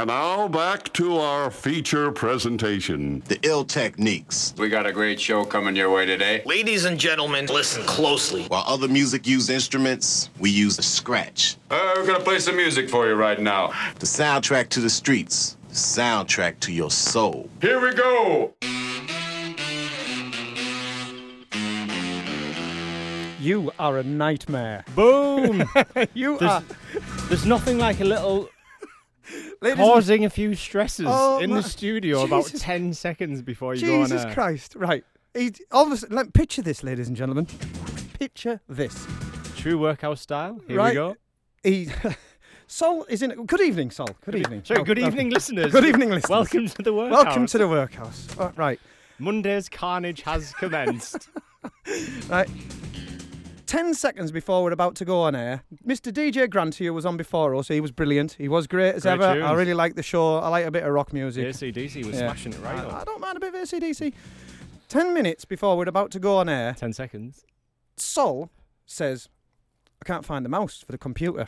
[0.00, 3.22] And now back to our feature presentation.
[3.26, 4.54] The ill techniques.
[4.56, 6.42] We got a great show coming your way today.
[6.46, 8.44] Ladies and gentlemen, listen closely.
[8.44, 11.58] While other music use instruments, we use a scratch.
[11.70, 13.74] Uh, we're gonna play some music for you right now.
[13.98, 15.58] The soundtrack to the streets.
[15.68, 17.50] The soundtrack to your soul.
[17.60, 18.54] Here we go.
[23.38, 24.84] You are a nightmare.
[24.94, 25.64] Boom!
[26.14, 26.62] You There's- are.
[27.28, 28.48] There's nothing like a little
[29.60, 32.60] Ladies causing a few stresses Oh, in my- the studio about Jesus.
[32.62, 34.34] 10 seconds before you go on Jesus air.
[34.34, 34.74] Christ!
[34.76, 35.04] Right.
[35.34, 37.46] He, all of a sudden, like, picture this, ladies and gentlemen.
[38.18, 39.06] Picture this.
[39.56, 40.60] True workhouse style.
[40.66, 40.90] Here Right.
[40.90, 41.16] we go.
[41.62, 41.88] He.
[42.66, 43.30] Sol is in.
[43.46, 44.08] Good evening, Sol.
[44.24, 44.62] Good evening.
[44.64, 45.72] Sorry, Oh, good oh, evening, listeners.
[45.72, 46.30] Good evening, listeners.
[46.30, 47.24] Welcome to the workhouse.
[47.24, 48.28] Welcome to the workhouse.
[48.38, 48.78] Oh, right.
[49.18, 51.28] Monday's carnage has commenced.
[52.28, 52.48] Right.
[53.70, 56.10] Ten seconds before we're about to go on air, Mr.
[56.12, 57.68] DJ Grant here was on before us.
[57.68, 58.32] He was brilliant.
[58.32, 59.44] He was great as Great ever.
[59.44, 60.38] I really like the show.
[60.38, 61.46] I like a bit of rock music.
[61.46, 62.26] ACDC was Yeah.
[62.26, 64.12] smashing it right I, I don't mind a bit of ACDC.
[64.88, 67.44] Ten minutes before we're about to go on air, 10 seconds.
[67.96, 68.50] Sol
[68.86, 69.28] says,
[70.02, 71.46] "I can't find the mouse for the computer."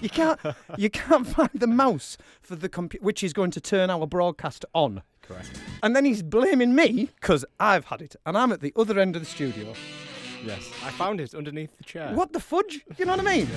[0.00, 0.38] you can't.
[0.78, 4.64] You can't find the mouse for the computer, which is going to turn our broadcast
[4.72, 5.02] on.
[5.22, 5.50] Correct.
[5.82, 9.16] And then he's blaming me because I've had it, and I'm at the other end
[9.16, 9.74] of the studio.
[10.44, 10.68] Yes.
[10.84, 12.12] I found it underneath the chair.
[12.14, 12.80] What the fudge?
[12.98, 13.48] You know what I mean?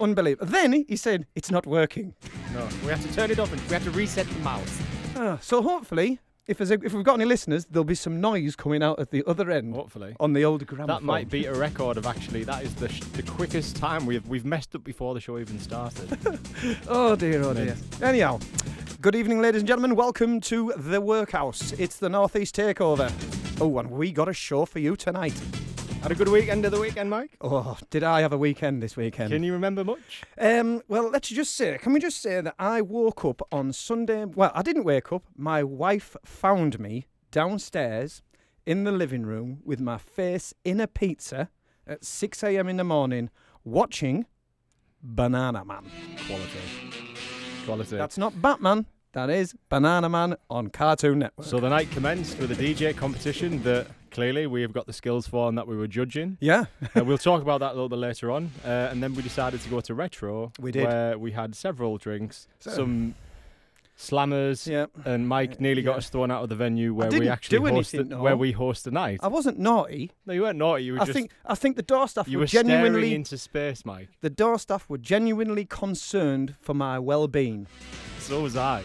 [0.00, 0.46] Unbelievable.
[0.50, 2.14] Then he said it's not working.
[2.54, 2.66] No.
[2.82, 4.80] We have to turn it off and we have to reset the mouse.
[5.16, 8.56] Ah, so hopefully, if there's a, if we've got any listeners, there'll be some noise
[8.56, 10.16] coming out at the other end Hopefully.
[10.18, 10.88] on the old gramophone.
[10.96, 12.44] That might beat a record of actually.
[12.44, 15.58] That is the sh- the quickest time we've we've messed up before the show even
[15.58, 16.08] started.
[16.88, 17.76] Oh dear, oh dear.
[18.02, 18.38] Anyhow,
[19.00, 19.94] good evening, ladies and gentlemen.
[19.96, 21.72] Welcome to the workhouse.
[21.72, 23.10] It's the Northeast Takeover.
[23.60, 25.38] Oh, and we got a show for you tonight.
[26.02, 27.36] Had a good weekend of the weekend, Mike.
[27.42, 29.32] Oh, did I have a weekend this weekend?
[29.32, 30.22] Can you remember much?
[30.38, 34.24] Um, well, let's just say, can we just say that I woke up on Sunday?
[34.24, 35.24] Well, I didn't wake up.
[35.36, 38.22] My wife found me downstairs
[38.64, 41.50] in the living room with my face in a pizza
[41.86, 42.68] at 6 a.m.
[42.68, 43.28] in the morning
[43.62, 44.24] watching
[45.02, 45.84] Banana Man.
[46.26, 46.48] Quality.
[47.66, 47.96] Quality.
[47.98, 48.86] That's not Batman.
[49.12, 51.46] That is Banana Man on Cartoon Network.
[51.46, 55.26] So the night commenced with a DJ competition that clearly we have got the skills
[55.26, 56.36] for and that we were judging.
[56.40, 56.64] yeah,
[56.96, 58.50] uh, we'll talk about that a little bit later on.
[58.64, 60.52] Uh, and then we decided to go to retro.
[60.60, 60.86] We did.
[60.86, 63.14] Where we had several drinks, So- some
[63.96, 64.86] slammers, yeah.
[65.04, 65.96] and Mike nearly got yeah.
[65.98, 68.22] us thrown out of the venue where we actually anything, hosted no.
[68.22, 69.20] where we host the night.
[69.22, 70.10] I wasn't naughty.
[70.24, 70.84] no, you weren't naughty.
[70.84, 73.36] You were I just think I think the door staff you were were genuinely into
[73.36, 74.08] space, Mike.
[74.22, 77.66] the door staff were genuinely concerned for my well-being.
[78.18, 78.84] So was I.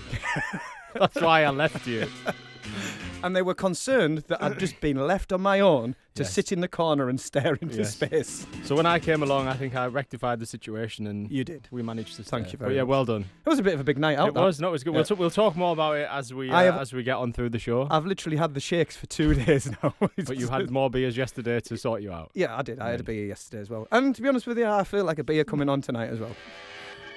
[0.94, 2.08] That's why I left you.
[3.26, 6.32] and they were concerned that I'd just been left on my own to Yes.
[6.34, 7.94] sit in the corner and stare into Yes.
[7.96, 8.46] space.
[8.64, 11.68] So when I came along, I think I rectified the situation and You did.
[11.72, 12.24] we managed to.
[12.24, 12.52] Thank stay.
[12.54, 13.24] you But very yeah, well done.
[13.46, 14.30] It was a bit of a big night out.
[14.30, 14.42] it that.
[14.42, 14.62] was.
[14.62, 14.92] No, it was good.
[14.94, 14.98] Yeah.
[15.00, 17.34] We'll, t- we'll talk more about it as we uh, have- as we get on
[17.34, 17.88] through the show.
[17.92, 19.94] I've literally had the shakes for two days now.
[20.26, 22.32] But you had more beers yesterday to sort you out.
[22.36, 22.80] Yeah, I did.
[22.80, 23.88] I had a beer yesterday as well.
[23.92, 26.20] And to be honest with you, I feel like a beer coming on tonight as
[26.20, 26.36] well.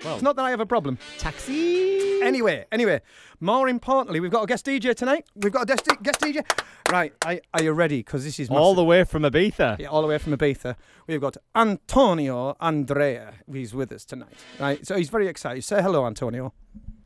[0.05, 0.99] Well, It's not that I have a problem.
[1.19, 2.21] taxi.
[2.23, 3.01] Anyway, anyway,
[3.41, 5.25] more importantly, we've got a guest DJ tonight.
[5.37, 6.45] We've got a guest, guest DJ.
[6.91, 7.99] Right, I, are you ready?
[7.99, 8.77] Because this is All massive.
[8.77, 9.79] the way from Ibiza.
[9.79, 10.77] Yeah, all the way from Ibiza.
[11.07, 13.35] We've got Antonio Andrea.
[13.53, 14.35] He's with us tonight.
[14.59, 15.63] Right, so he's very excited.
[15.65, 16.53] Say hello, Antonio.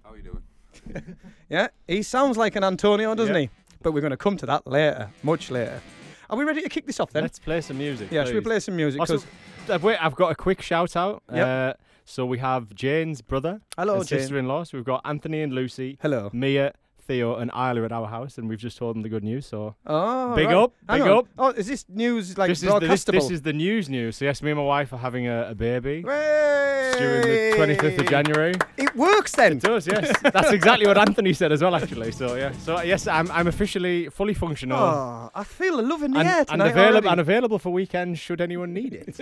[0.04, 1.16] How are you doing?
[1.50, 3.42] Yeah, he sounds like an Antonio, doesn't Yeah.
[3.42, 3.50] he?
[3.82, 5.82] But we're going to come to that later, much later.
[6.30, 7.24] Are we ready to kick this off then?
[7.24, 8.10] Let's play some music.
[8.10, 8.98] yeah, should we play some music?
[9.00, 9.26] Also, 'Cause-
[9.68, 11.22] uh, wait, I've got a quick shout out.
[11.30, 11.46] Yep.
[11.46, 11.72] Uh,
[12.04, 14.18] so we have Jane's brother hello, and Jane.
[14.20, 14.64] sister-in-law.
[14.64, 16.30] So we've got Anthony and Lucy, Hello.
[16.32, 16.72] Mia,
[17.06, 19.46] Theo, and Isla at our house, and we've just told them the good news.
[19.46, 20.56] So Oh, Big right.
[20.56, 21.26] up, big up.
[21.38, 24.16] Oh, is this news like this is the, this, this is the news news.
[24.16, 26.02] So yes, me and my wife are having a, a baby.
[26.06, 26.94] Hey!
[26.98, 28.54] During the 25th of January.
[28.76, 29.52] It works then.
[29.52, 30.12] It does, yes.
[30.20, 32.12] That's exactly what Anthony said as well, actually.
[32.12, 32.52] So yeah.
[32.52, 34.78] So yes, I'm I'm officially fully functional.
[34.78, 38.18] Oh, I feel the love in the and, air and available and available for weekends
[38.20, 39.16] should anyone need it.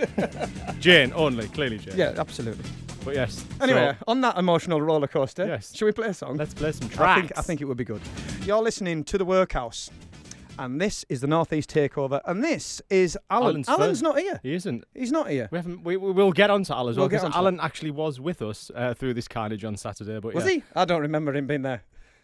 [0.79, 1.95] Jane only, clearly Jane.
[1.97, 2.65] yeah, absolutely.
[3.03, 3.43] But yes.
[3.59, 5.75] Anyway, so on that emotional roller coaster, Yes.
[5.75, 6.37] shall we play a song?
[6.37, 7.19] let's play some I tracks.
[7.21, 8.01] think, I think it would be good.
[8.45, 9.89] You're listening to the Workhouse,
[10.59, 13.47] and this is the Northeast Takeover, and this is Alan.
[13.67, 14.39] Alan's Alan's not here.
[14.43, 14.83] he isn't.
[14.93, 15.47] He's not here.
[15.51, 15.83] We haven't.
[15.83, 18.69] We, we will get onto Al as well We'll because Alan actually was with us
[18.75, 20.19] uh, through this carnage on Saturday.
[20.19, 20.51] But Was yeah.
[20.51, 20.63] he?
[20.75, 21.81] I don't remember him being there.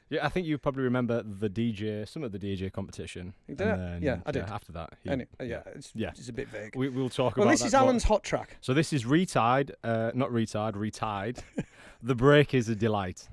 [0.10, 3.34] Yeah, I think you probably remember the DJ, some of the DJ competition.
[3.48, 3.78] Did and it?
[3.78, 4.44] then, Yeah, I did.
[4.44, 6.12] after that, he, Any- yeah, it's, Yeah.
[6.12, 6.76] it's a bit vague.
[6.78, 7.74] we, we'll talk well, about this that is.
[7.74, 8.56] Alan's hot track.
[8.62, 11.40] So this is Re-Tide, uh, not retired, Re-Tide.
[12.04, 13.28] the break is a delight.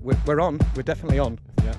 [0.00, 0.58] We're, we're on.
[0.74, 1.38] We're definitely on.
[1.62, 1.74] Yeah.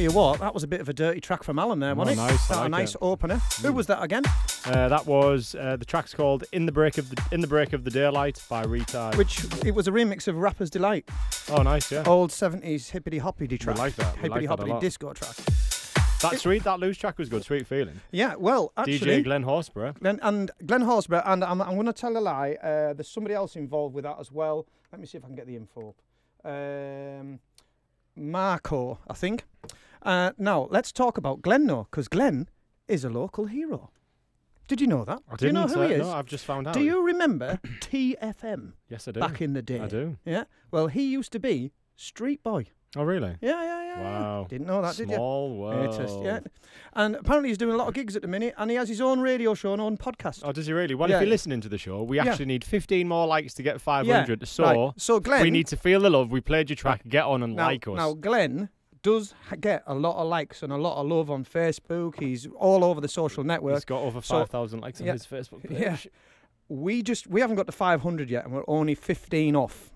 [0.00, 2.24] You what, that was a bit of a dirty track from Alan there, wasn't Oh,
[2.24, 2.30] it?
[2.30, 2.98] nice, That a nice it.
[3.02, 3.36] opener.
[3.62, 4.22] Who was that again?
[4.64, 7.72] Uh, that was uh, the track's called "In the Break of the In the Break
[7.74, 9.16] of the Daylight" by Retard.
[9.18, 11.08] Which it was a remix of Rapper's Delight,
[11.50, 12.04] oh, nice, yeah.
[12.06, 13.76] old seventies hippity hoppity track.
[13.78, 15.36] like that, we Hippity like that a hoppity disco track.
[16.22, 17.44] that sweet, that loose track was good.
[17.44, 18.00] Sweet feeling.
[18.10, 19.98] Yeah, well, actually, DJ Glen Horsborough.
[20.00, 22.52] Glen, and Glen Horsborough, and I'm, I'm going to tell a lie.
[22.62, 24.66] Uh, there's somebody else involved with that as well.
[24.92, 25.94] Let me see if I can get the info.
[26.44, 27.38] Um,
[28.16, 29.44] Marco, I think.
[30.02, 32.48] Uh, now let's talk about Glen, though, because Glen
[32.88, 33.90] is a local hero.
[34.68, 35.20] Did you know that?
[35.28, 36.00] I do you know who uh, he is?
[36.06, 36.74] No, I've just found out.
[36.74, 39.20] do you remember TFM Yes, I do.
[39.20, 39.80] back in the day?
[39.80, 40.16] I do.
[40.24, 40.44] Yeah.
[40.70, 42.66] Well, he used to be Street Boy.
[42.96, 43.36] Oh, really?
[43.40, 43.84] Yeah, yeah, yeah.
[44.00, 44.02] yeah.
[44.20, 44.46] Wow.
[44.48, 45.14] Didn't know that, did you?
[45.16, 45.94] Small world.
[45.94, 46.40] It is, yeah.
[46.94, 49.00] And apparently he's doing a lot of gigs at the minute, and he has his
[49.00, 50.40] own radio show and own podcast.
[50.44, 50.94] Oh, does he really?
[50.94, 51.16] Well, Yeah.
[51.16, 52.26] if you're listening to the show, we Yeah.
[52.26, 54.40] actually need 15 more likes to get 500.
[54.40, 54.92] Yeah, So, right.
[54.96, 56.30] So Glen, we need to feel the love.
[56.32, 57.02] We played your track.
[57.08, 57.96] Get on and now, like us.
[57.96, 58.70] Now, Glen
[59.02, 62.18] does get a lot of likes and a lot of love on Facebook.
[62.20, 63.74] He's all over the social network.
[63.74, 65.12] He's got over So- 5,000 likes on yeah.
[65.12, 65.78] his Facebook page.
[65.78, 65.96] Yeah.
[66.68, 69.90] We just we haven't got to 500 yet, and we're only 15 off.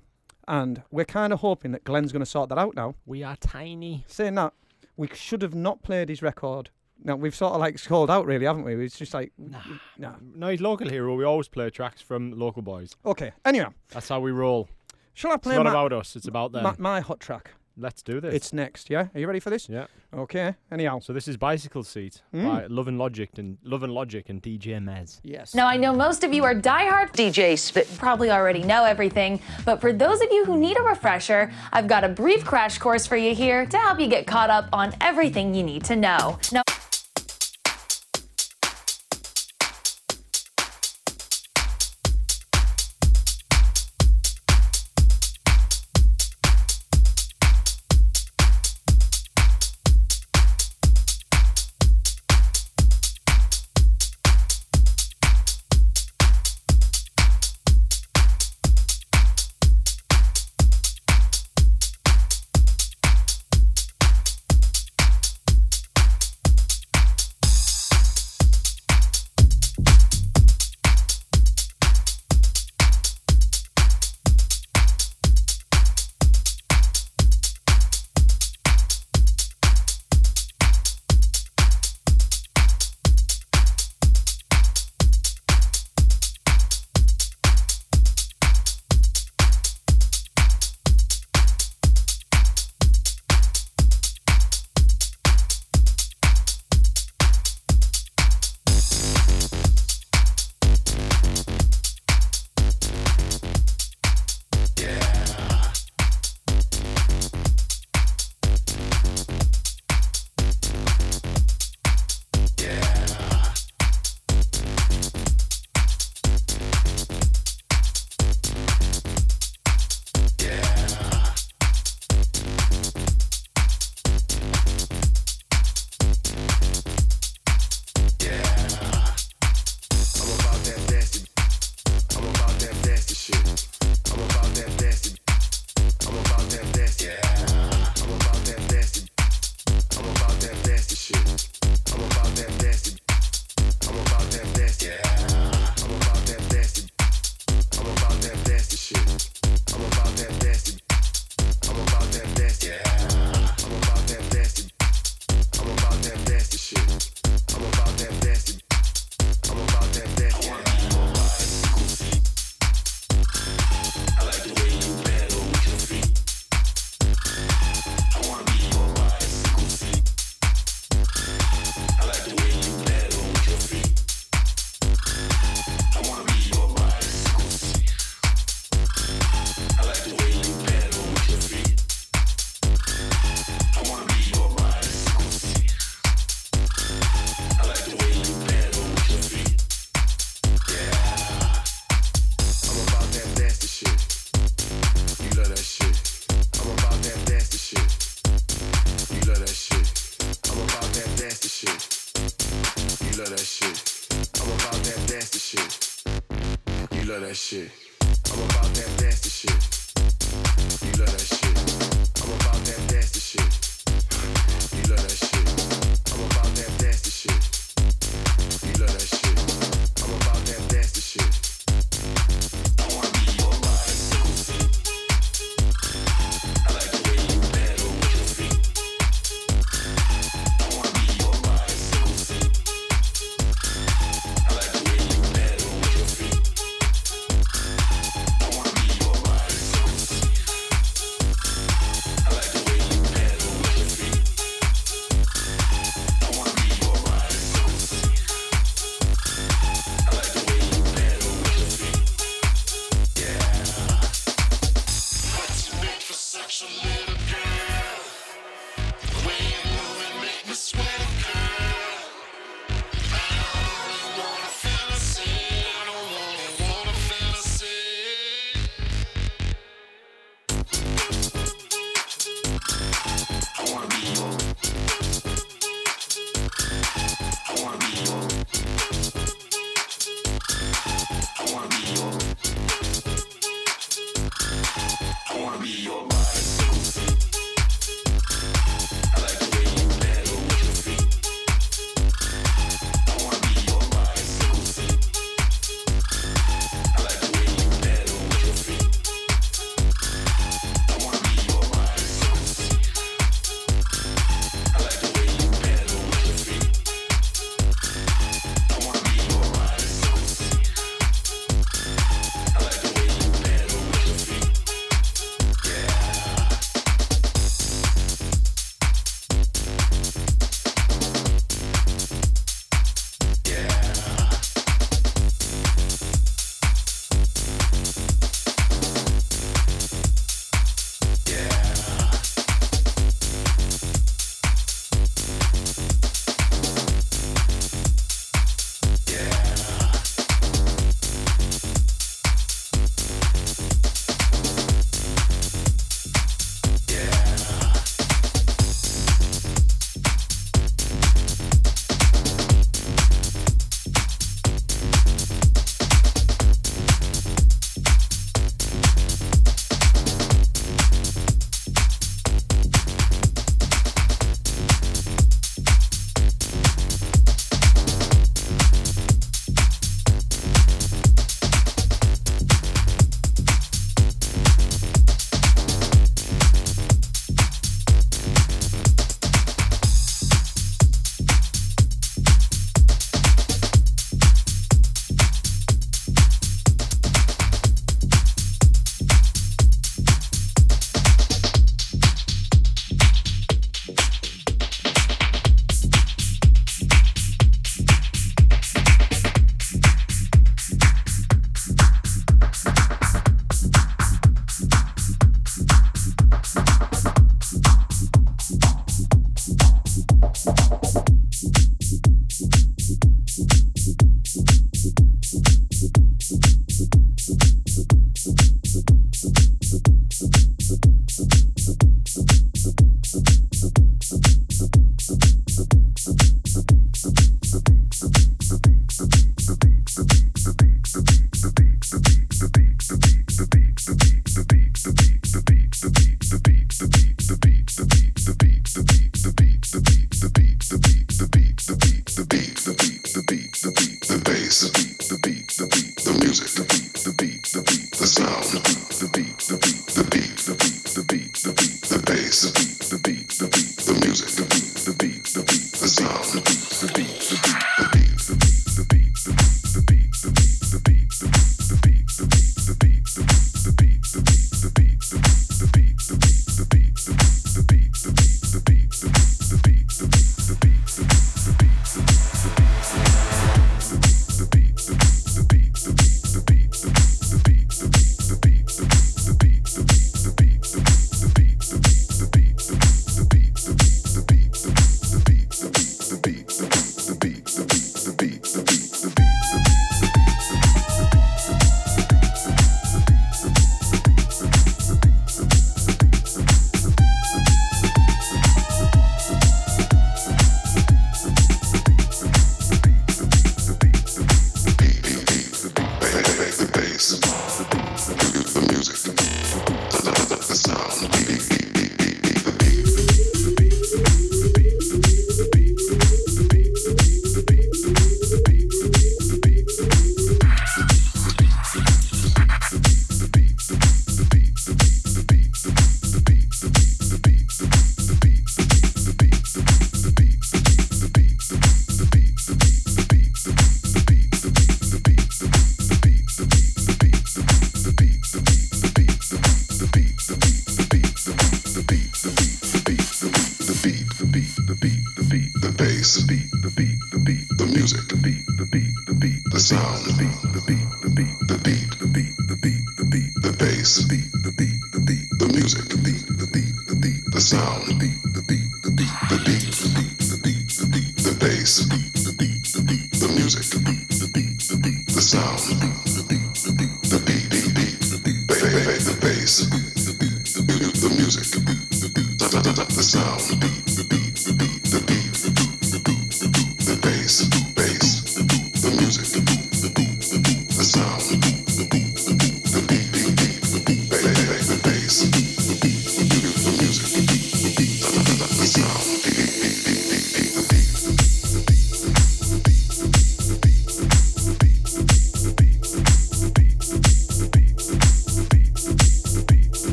[0.48, 2.96] And we're kind of hoping that Glen's going to sort that out now.
[3.06, 4.04] We are tiny.
[4.08, 4.52] Saying that,
[4.96, 6.70] we should have not played his record.
[7.02, 8.74] Now we've sort of like called out, really, haven't we?
[8.84, 9.60] It's just like, nah.
[9.98, 10.14] nah.
[10.34, 11.14] No, he's local hero.
[11.14, 12.94] We always play tracks from local boys.
[13.06, 13.32] Okay.
[13.44, 14.68] Anyway, That's how we roll.
[15.14, 15.54] shall I play?
[15.54, 16.16] It's play not my, about us.
[16.16, 16.62] It's about them.
[16.64, 17.52] my, my hot track?
[17.76, 18.32] Let's do this.
[18.34, 18.88] It's next.
[18.88, 19.08] Yeah.
[19.14, 19.68] Are you ready for this?
[19.68, 19.86] yeah.
[20.14, 20.54] Okay.
[20.70, 21.00] Anyhow.
[21.00, 22.44] So this is Bicycle Seat Mm.
[22.46, 25.20] by Love and Logic and Love and Logic and DJ Mes.
[25.24, 25.54] Yes.
[25.56, 29.80] Now, I know most of you are diehard DJs that probably already know everything, but
[29.80, 33.16] for those of you who need a refresher, I've got a brief crash course for
[33.16, 36.38] you here to help you get caught up on everything you need to know.
[36.52, 36.62] Now,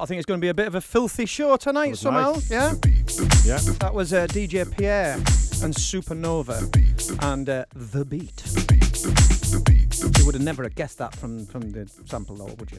[0.00, 2.32] I think it's going to be a bit of a filthy show tonight somehow.
[2.32, 2.50] nice.
[2.50, 2.74] Yeah,
[3.44, 3.58] Yeah.
[3.80, 5.14] that was uh, DJ Pierre
[5.62, 6.58] and Supernova
[7.22, 8.42] and uh, The Beat.
[10.18, 12.78] You would have never guessed that from, from the sample, though, would you?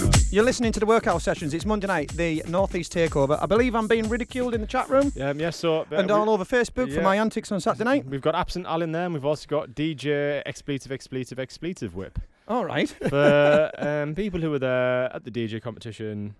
[0.00, 0.10] No.
[0.30, 1.52] You're listening to the workhouse sessions.
[1.54, 3.38] It's Monday night, the Northeast Takeover.
[3.42, 5.80] I believe I'm being ridiculed in the chat room Um, yeah, so.
[5.80, 8.06] uh, and all over Facebook for my antics on Saturday night.
[8.06, 12.18] We've got Absent Al in there, and we've also got DJ Expletive, Expletive, Expletive Whip.
[12.48, 12.88] All right.
[13.08, 16.34] For um, people who were there at the DJ competition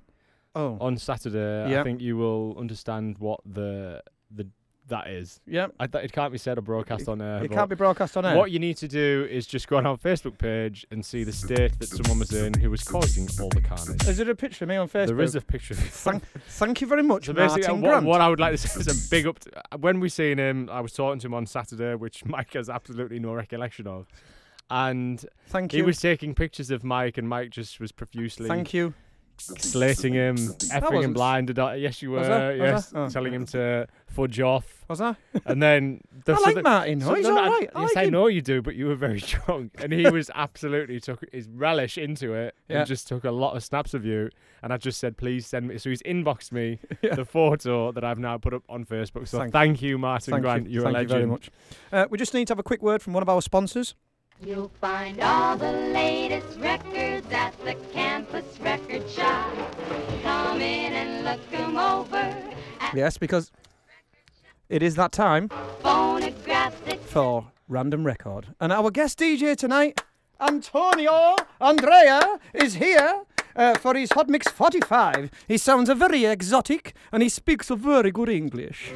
[0.55, 1.79] Oh, on Saturday.
[1.79, 4.49] I think you will understand what the the
[4.89, 5.39] that is.
[5.47, 5.67] yeah.
[5.79, 7.45] I th- it can't be said or broadcast on air.
[7.45, 8.35] It but can't be broadcast on air.
[8.35, 11.33] What you need to do is just go on our Facebook page and see the
[11.33, 14.09] state that someone was in who was causing all the carnage.
[14.09, 15.09] Is there a picture of me on Facebook?
[15.09, 15.75] There is a picture.
[15.75, 18.07] Thank, thank you very much, So basically, Martin what, Grant.
[18.07, 19.39] what I would like to say is a big up.
[19.41, 22.55] To, uh, when we seen him, I was talking to him on Saturday, which Mike
[22.55, 24.07] has absolutely no recollection of,
[24.71, 28.95] and Thank he was taking pictures of Mike, and Mike just was profusely Thank you.
[29.41, 31.53] slating him, effing him wasn't- blind.
[31.81, 32.19] Yes, you were.
[32.19, 32.51] Was I?
[32.51, 32.65] Was I?
[32.65, 33.09] yes, Oh.
[33.09, 35.17] telling him to fudge off, Was that?
[35.47, 37.01] and then the, I so like the- Martin.
[37.01, 37.71] so- he's no, no, I- right.
[37.75, 38.13] I yes, like I him.
[38.13, 41.97] know you do, but you were very drunk, and he was absolutely took his relish
[41.99, 42.79] into it, Yeah.
[42.79, 44.31] and just took a lot of snaps of you.
[44.61, 45.79] And I just said, please send me.
[45.79, 47.15] So he's inboxed me Yeah.
[47.15, 49.29] the photo that I've now put up on Facebook.
[49.29, 50.67] So Thank- thank, you, Martin Thank Grant.
[50.67, 50.81] you.
[50.81, 51.51] You're Thank a you very much.
[51.93, 53.95] Uh, we just need to have a quick word from one of our sponsors.
[54.45, 59.53] You'll find all the latest records at the campus record shop.
[60.23, 62.35] Come in and look 'em over.
[62.95, 63.51] Yes, because
[64.69, 65.49] it is that time
[67.07, 68.55] for Random Record.
[68.61, 70.03] And our guest DJ tonight,
[70.41, 73.25] Antonio Andrea, is here.
[73.57, 75.33] Uh, for his Hot Mix 45.
[75.49, 78.93] He sounds a very exotic and he speaks a very good English.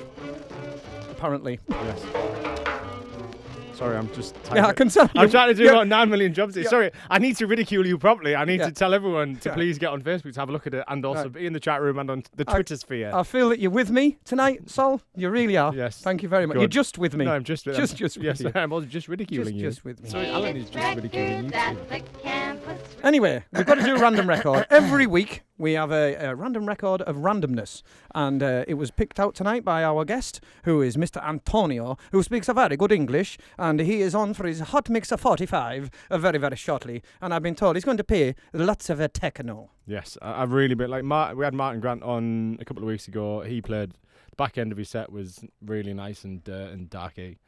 [1.11, 1.59] Apparently.
[1.68, 2.62] Yes.
[3.83, 4.37] Sorry, I'm just.
[4.55, 5.71] Yeah, I can tell I'm trying to do yeah.
[5.73, 6.55] about nine million jobs.
[6.55, 6.62] here.
[6.64, 6.71] Yeah.
[6.71, 8.37] Sorry, I need to ridicule you properly.
[8.37, 8.66] I need Yeah.
[8.66, 9.55] to tell everyone to Yeah.
[9.57, 11.33] please get on Facebook to have a look at it, and also Right.
[11.33, 13.11] be in the chat room and on the I- Twitter sphere.
[13.12, 15.01] I feel that you're with me tonight, Saul.
[15.16, 15.75] You really are.
[15.75, 16.01] Yes.
[16.01, 16.55] Thank you very much.
[16.55, 16.61] Good.
[16.61, 17.25] You're just with me.
[17.25, 18.53] No, I'm just Just- just with yes, you.
[18.55, 19.68] I'm also just ridiculing Just- you.
[19.68, 20.09] just with me.
[20.11, 21.51] Sorry, Alan is just ridiculing you.
[21.51, 21.95] records too.
[21.95, 24.64] at the campus campus Anyway, we've got to do a random record.
[24.71, 27.83] Every week we have a, a random record of randomness.
[28.14, 31.23] And uh, it was picked out tonight by our guest, who is Mr.
[31.27, 33.38] Antonio, who speaks a very good English.
[33.59, 37.02] And he is on for his Hot Mixer 45 uh, very, very shortly.
[37.20, 39.70] And I've been told he's going to play lots of uh, techno.
[39.87, 42.88] Yes, I, I've really been like Mart, we had Martin Grant on a couple of
[42.88, 43.40] weeks ago.
[43.42, 43.92] He played
[44.30, 47.38] the back end of his set was really nice and uh, and darky,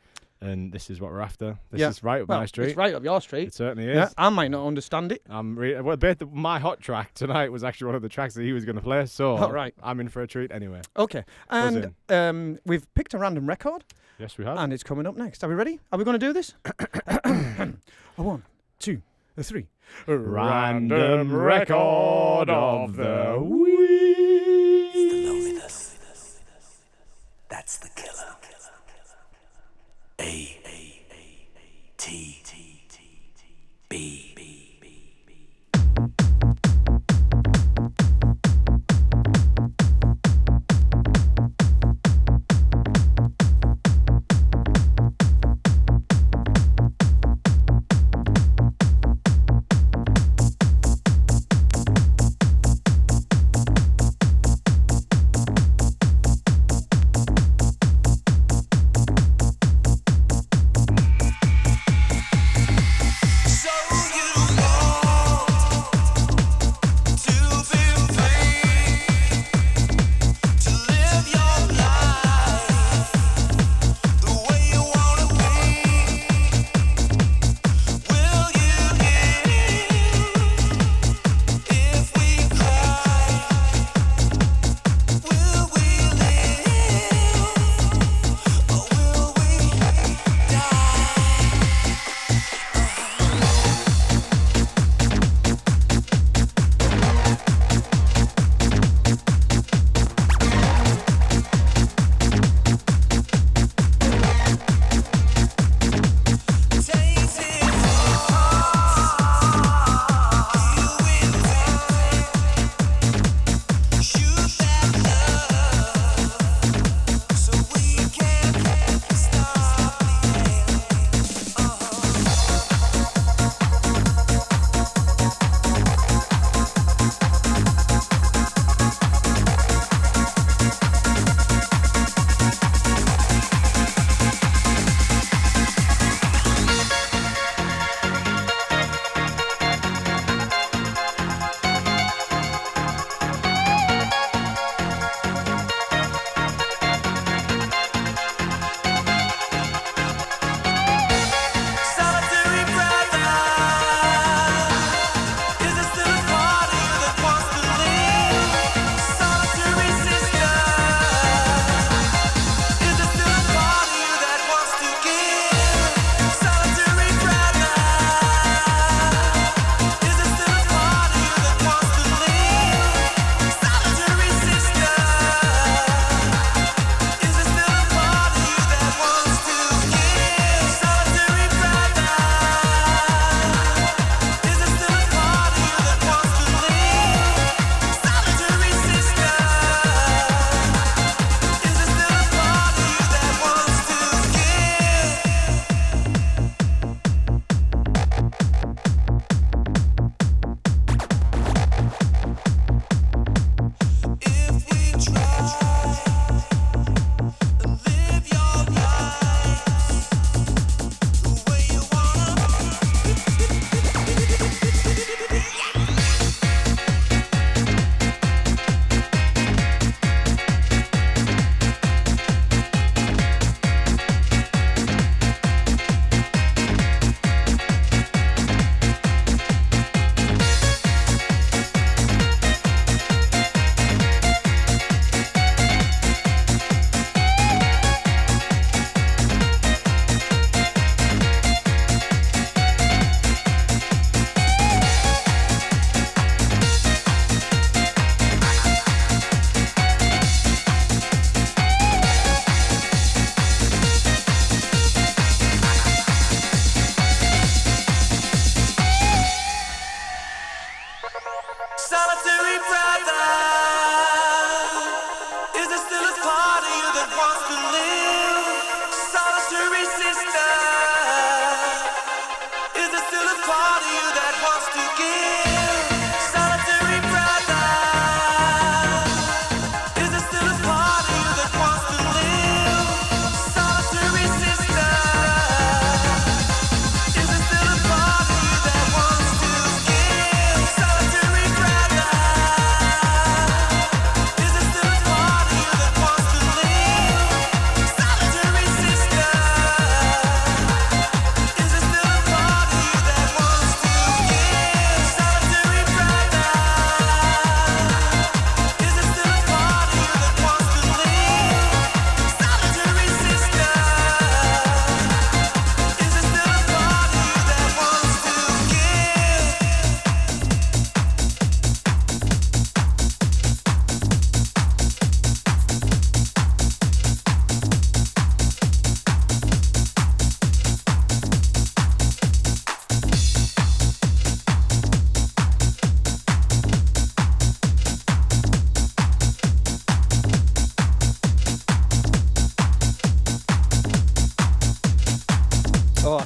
[0.40, 1.58] and this is what we're after.
[1.70, 1.88] This Yeah.
[1.88, 2.68] is right up Well, my street.
[2.68, 3.48] It's right up your street.
[3.48, 3.94] It certainly is.
[3.96, 5.22] Yeah, I might not understand it.
[5.28, 8.42] I'm re- well, the, my hot track tonight was actually one of the tracks that
[8.42, 9.74] he was going to play, so Oh, right.
[9.82, 10.82] I'm in for a treat anyway.
[10.96, 11.24] Okay.
[11.48, 13.84] And um, we've picked a random record.
[14.18, 14.58] Yes, we have.
[14.58, 15.42] And it's coming up next.
[15.42, 15.80] Are we ready?
[15.92, 16.54] Are we going to do this?
[17.24, 17.72] a
[18.16, 18.42] one,
[18.78, 19.02] two,
[19.36, 19.66] a three.
[20.06, 23.74] Random record of the week.
[27.48, 28.10] That's the killer.
[30.24, 31.48] A A A
[31.98, 32.43] T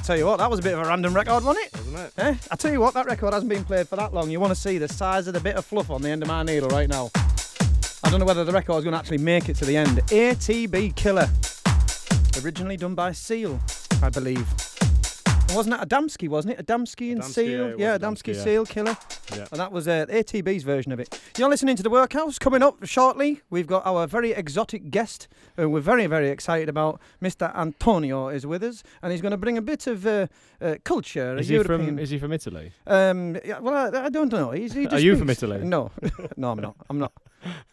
[0.09, 1.77] tell you what, that was a bit of a random record, wasn't it?
[1.77, 2.13] Wasn't it?
[2.17, 2.35] Eh?
[2.49, 4.31] I tell you what, that record hasn't been played for that long.
[4.31, 6.27] You want to see the size of the bit of fluff on the end of
[6.27, 7.11] my needle right now.
[8.03, 9.99] I don't know whether the record's going to actually make it to the end.
[10.07, 11.29] ATB Killer.
[12.43, 13.59] Originally done by Seal,
[14.01, 14.47] I believe.
[15.21, 16.65] And wasn't it Adamski, wasn't it?
[16.65, 17.69] Adamski and Adamski, Seal?
[17.69, 18.43] yeah, yeah, Adamski, Adamski, yeah.
[18.43, 18.97] Seal Killer.
[19.39, 19.47] Yeah.
[19.51, 21.19] And that was uh, ATB's version of it.
[21.37, 22.37] You're listening to The Workhouse.
[22.37, 26.99] Coming up shortly, we've got our very exotic guest who we're very, very excited about.
[27.21, 27.55] Mr.
[27.55, 30.27] Antonio is with us, and he's going to bring a bit of uh,
[30.61, 31.37] uh, culture.
[31.37, 31.97] Is he from?
[31.99, 32.73] Is he from Italy?
[32.85, 34.51] Um, yeah, well, I, I don't know.
[34.51, 35.59] He's, he Are you from Italy?
[35.63, 35.91] No,
[36.37, 36.75] no, I'm not.
[36.89, 37.13] I'm not.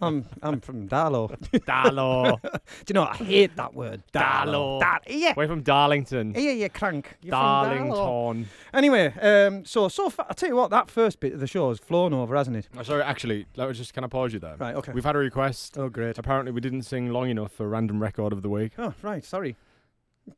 [0.00, 1.36] I'm I'm from Darlow.
[1.50, 2.40] Darlo.
[2.42, 2.58] Do
[2.88, 4.02] you know I hate that word?
[4.12, 4.80] Darlow.
[4.80, 5.34] Dar- yeah.
[5.36, 6.34] We're from Darlington.
[6.34, 7.16] Yeah, you crank.
[7.22, 7.94] You're from Darlow.
[7.94, 8.50] Darlington.
[8.72, 11.68] Anyway, um, so so far, I tell you what, that first bit of the show
[11.70, 12.68] has flown over, hasn't it?
[12.76, 14.56] Oh, sorry, actually, let me just can I pause you there?
[14.56, 14.92] Right, okay.
[14.92, 15.76] We've had a request.
[15.78, 16.18] Oh, great.
[16.18, 18.72] Apparently, we didn't sing long enough for random record of the week.
[18.78, 19.24] Oh, right.
[19.24, 19.56] Sorry.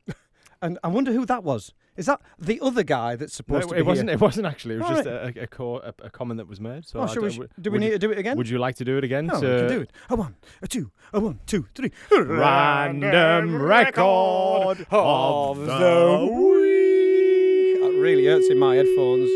[0.61, 1.73] and I wonder who that was.
[1.99, 4.09] Is that the other guy that's No, supposed to it be wasn't.
[4.09, 4.15] here?
[4.15, 4.75] It wasn't actually.
[4.75, 5.37] It was All just right.
[5.37, 6.85] a, a, a, a comment that was made.
[6.87, 8.37] So Oh, I we would- do we need to do it again?
[8.37, 9.25] Would you like to do it again?
[9.27, 9.91] No, we can do it.
[10.09, 11.91] A one, a two, a one, two, three.
[12.11, 17.81] Random record of the week.
[17.81, 19.29] That really hurts in my headphones.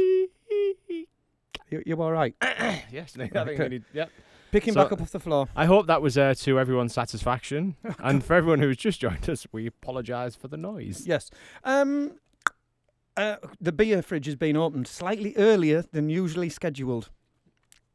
[1.70, 2.36] You, you all right?
[2.41, 3.84] yes, I think we need.
[3.93, 4.09] Yep.
[4.51, 5.47] Picking So- back up off the floor.
[5.55, 9.47] I hope that was uh, to everyone's satisfaction, and for everyone who's just joined us,
[9.51, 11.07] we apologise for the noise.
[11.07, 11.32] Yes.
[11.64, 12.20] Um,
[13.18, 17.09] uh, the beer fridge has been opened slightly earlier than usually scheduled.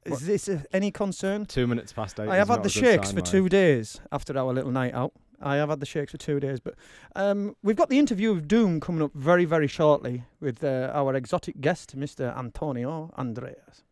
[0.05, 0.21] Is What?
[0.23, 1.47] this uh, any concern?
[1.47, 2.29] Two minutes past eight.
[2.29, 5.13] I have had the shakes sign, for two days after our little night out.
[5.41, 6.75] I have had the shakes for two days, but
[7.15, 11.15] um, we've got the interview of Doom coming up very, very shortly with uh, our
[11.15, 12.37] exotic guest, Mr.
[12.37, 13.85] Antonio Andreas.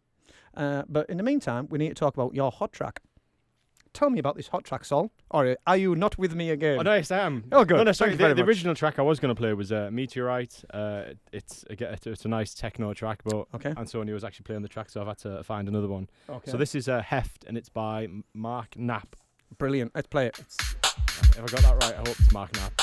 [0.56, 3.00] Uh, but in the meantime, we need to talk about your hot track.
[3.96, 5.10] Tell me about this hot track, Saul.
[5.30, 6.78] Or are you not with me again?
[6.78, 7.44] Oh, no, yes, I am.
[7.50, 7.78] Oh, good.
[7.78, 8.14] No, no, sorry.
[8.14, 10.62] The, the original track I was going to play was uh, Meteorite.
[10.70, 13.72] Uh, it's again, it's, it's a nice techno track, but Okay.
[13.74, 16.10] Antonio was actually playing the track, so I've had to find another one.
[16.28, 16.50] Okay.
[16.50, 19.16] So this is uh, Heft, and it's by Mark Knapp.
[19.56, 19.92] Brilliant.
[19.94, 20.38] Let's play it.
[20.40, 21.94] If I got that right?
[21.94, 22.82] I hope it's Mark Knapp.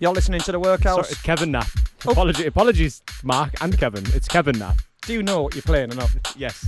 [0.00, 1.68] You're listening to the Sorry, it's Kevin Knapp.
[2.06, 2.12] Oh.
[2.12, 4.04] Apology, apologies, Mark and Kevin.
[4.14, 4.78] It's Kevin Knapp.
[5.02, 6.10] Do you know what you're playing or not?
[6.34, 6.66] Yes.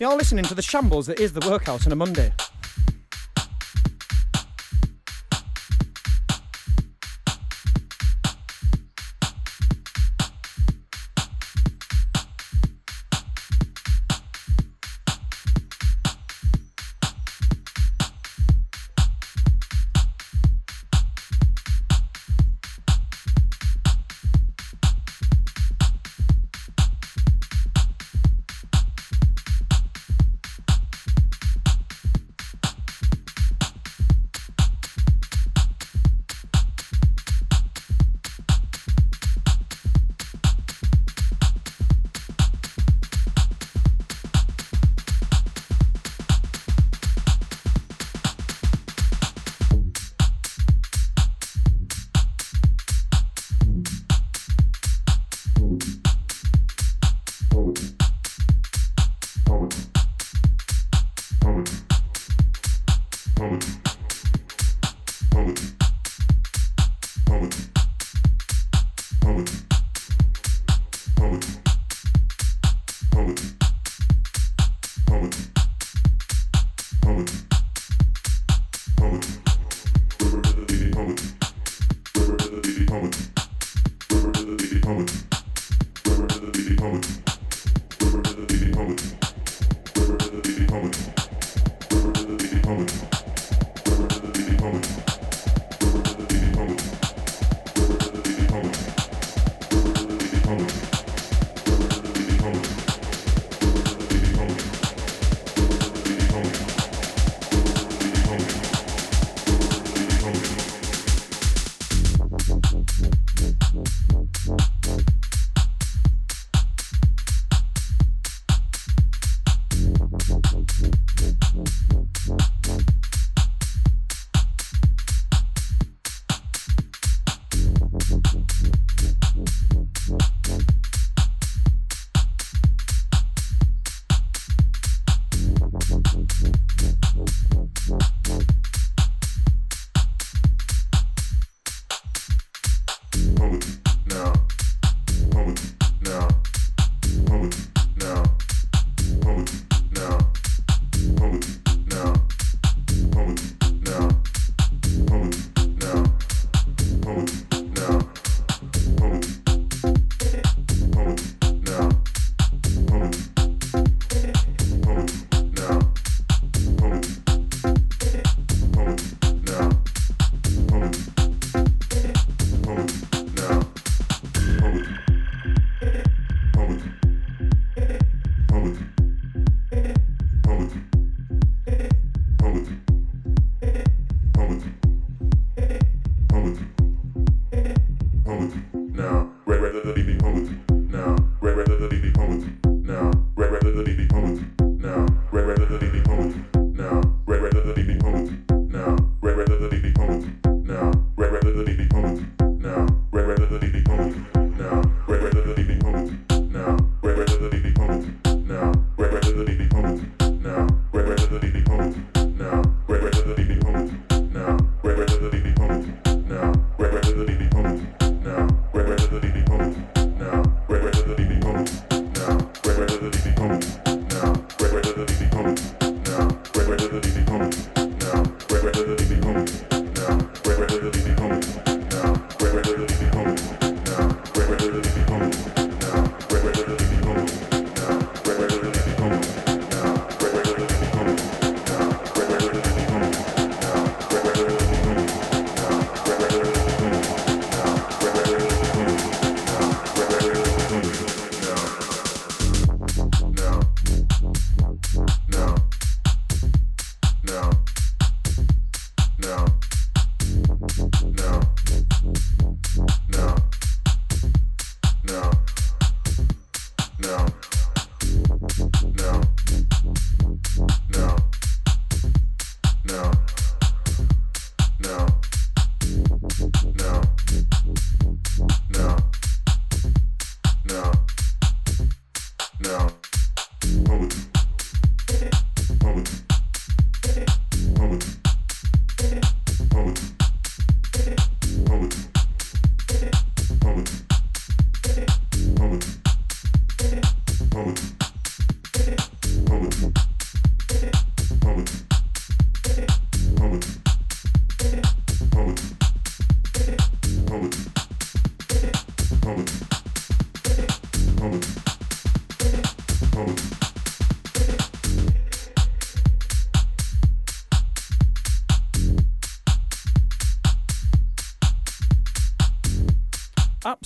[0.00, 2.32] You're listening to the shambles that is the workhouse on a Monday.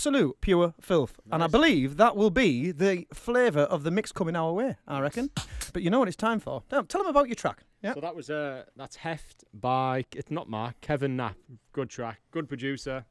[0.03, 1.21] Absolute pure filth.
[1.31, 4.99] And I believe that will be the flavour of the mix coming our way, I
[4.99, 5.31] reckon.
[5.73, 6.65] But you know what it's time for?
[6.71, 7.63] Tell them about your track.
[7.85, 7.95] Yeah.
[7.95, 11.37] So that was uh, that's Heft by it's not Mark Kevin Knapp.
[11.73, 13.05] Good track, good producer.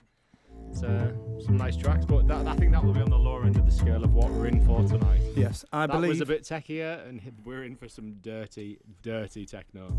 [0.70, 3.46] It's uh, some nice tracks, but that, I think that will be on the lower
[3.46, 5.22] end of the scale of what we're in for tonight.
[5.34, 6.10] Yes, I that believe.
[6.10, 9.98] was a bit techier, and we're in for some dirty, dirty techno.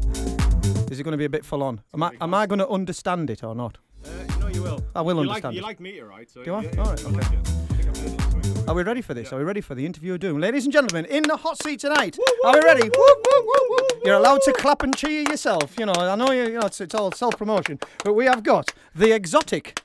[0.91, 1.81] Is it going to be a bit full on?
[1.95, 3.79] Am I, am I going to understand it or not?
[4.05, 4.83] Uh, no, you will.
[4.95, 5.63] I will you understand Like, you it.
[5.65, 6.31] like meter, right?
[6.31, 6.63] So Do I?
[6.63, 7.17] yeah, All yeah, right, you okay.
[7.17, 7.39] like it.
[7.49, 8.69] I think I've heard it this week.
[8.69, 9.33] Are we ready for this?
[9.33, 10.41] Are we ready for the interview of doom?
[10.41, 12.17] Ladies and gentlemen, in the hot seat tonight.
[12.45, 12.83] Are we ready?
[12.89, 13.79] Woo, woo, woo, woo.
[14.05, 15.79] You're allowed to clap and cheer yourself.
[15.79, 18.43] You know, I know you, you know it's, it's all self promotion, but we have
[18.43, 19.81] got the exotic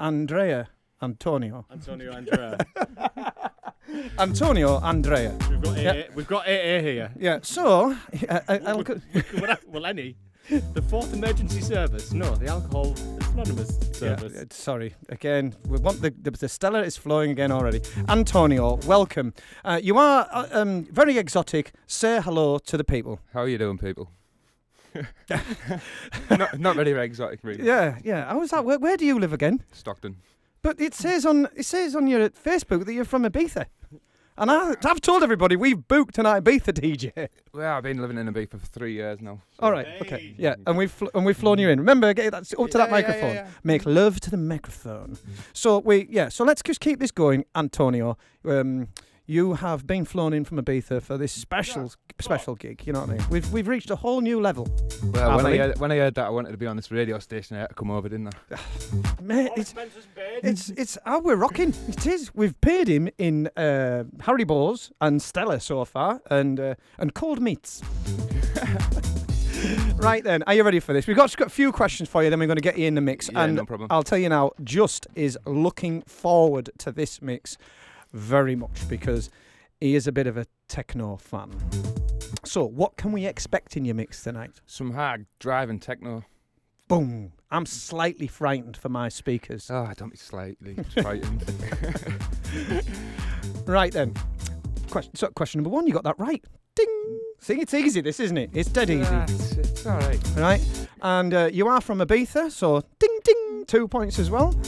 [0.00, 0.68] Andrea
[1.02, 1.66] Antonio.
[1.70, 2.58] Antonio Andrea.
[4.18, 5.36] Antonio Andrea.
[5.48, 6.02] We've got AA, Yeah.
[6.14, 7.10] we've got AA here.
[7.18, 7.38] Yeah.
[7.42, 7.92] So,
[8.28, 10.16] uh, I, I'll, well, well, any.
[10.74, 12.12] The fourth emergency service.
[12.12, 14.36] No, the alcohol is anonymous Yeah, service.
[14.36, 14.94] uh, sorry.
[15.08, 17.80] Again, we want the, the the Stella is flowing again already.
[18.08, 19.34] Antonio, welcome.
[19.64, 21.72] Uh, you are uh, um, very exotic.
[21.86, 23.20] Say hello to the people.
[23.34, 24.10] How are you doing, people?
[26.30, 27.64] not, not very exotic, really.
[27.64, 28.24] Yeah, yeah.
[28.28, 28.64] How was that?
[28.64, 29.62] Where, where do you live again?
[29.72, 30.16] Stockton.
[30.62, 33.66] But it says on it says on your Facebook that you're from Ibiza,
[34.38, 37.28] and I, I've told everybody we've booked an Ibiza DJ.
[37.52, 39.40] Well, I've been living in Ibiza for three years now.
[39.58, 41.78] so- All right, okay, yeah, and we've fl- and we've flown you in.
[41.78, 43.34] Remember, get that up to that Yeah, yeah, yeah, microphone.
[43.34, 43.46] yeah.
[43.64, 45.18] Make love to the microphone.
[45.52, 46.28] So we, yeah.
[46.28, 48.16] So let's just keep this going, Antonio.
[48.44, 48.88] Um,
[49.28, 52.82] you have been flown in from Ibiza for this special special gig.
[52.86, 53.26] You know what I mean?
[53.30, 54.66] We've we've reached a whole new level.
[55.12, 57.18] Well, when I, heard, when I heard that I wanted to be on this radio
[57.18, 58.58] station, I had to come over, didn't I?
[59.22, 59.74] Mate, it's,
[60.42, 61.74] it's it's how we're rocking.
[61.88, 62.34] It is.
[62.34, 67.82] We've paid him in uh, Haribo's and Stella so far, and uh, and cold meats.
[69.96, 71.06] right then, are you ready for this?
[71.06, 72.30] We've got got a few questions for you.
[72.30, 73.28] Then we're going to get you in the mix.
[73.30, 73.88] Yeah, and no problem.
[73.90, 77.58] I'll tell you now, Just is looking forward to this mix
[78.12, 79.30] very much because
[79.80, 81.50] he is a bit of a techno fan.
[82.44, 84.60] So, what can we expect in your mix tonight?
[84.66, 86.24] Some hard driving techno.
[86.88, 87.32] Boom!
[87.50, 89.70] I'm slightly frightened for my speakers.
[89.70, 91.44] Oh, don't be slightly frightened.
[93.66, 94.14] Right then.
[94.90, 96.42] Question, so question number one, you got that right.
[96.74, 97.20] Ding.
[97.38, 98.50] See, it's easy, this isn't it?
[98.54, 99.14] It's dead easy.
[99.14, 100.18] It's, it's all right.
[100.36, 100.88] Right.
[101.02, 104.58] And uh, you are from Ibiza, so ding ding, two points as well.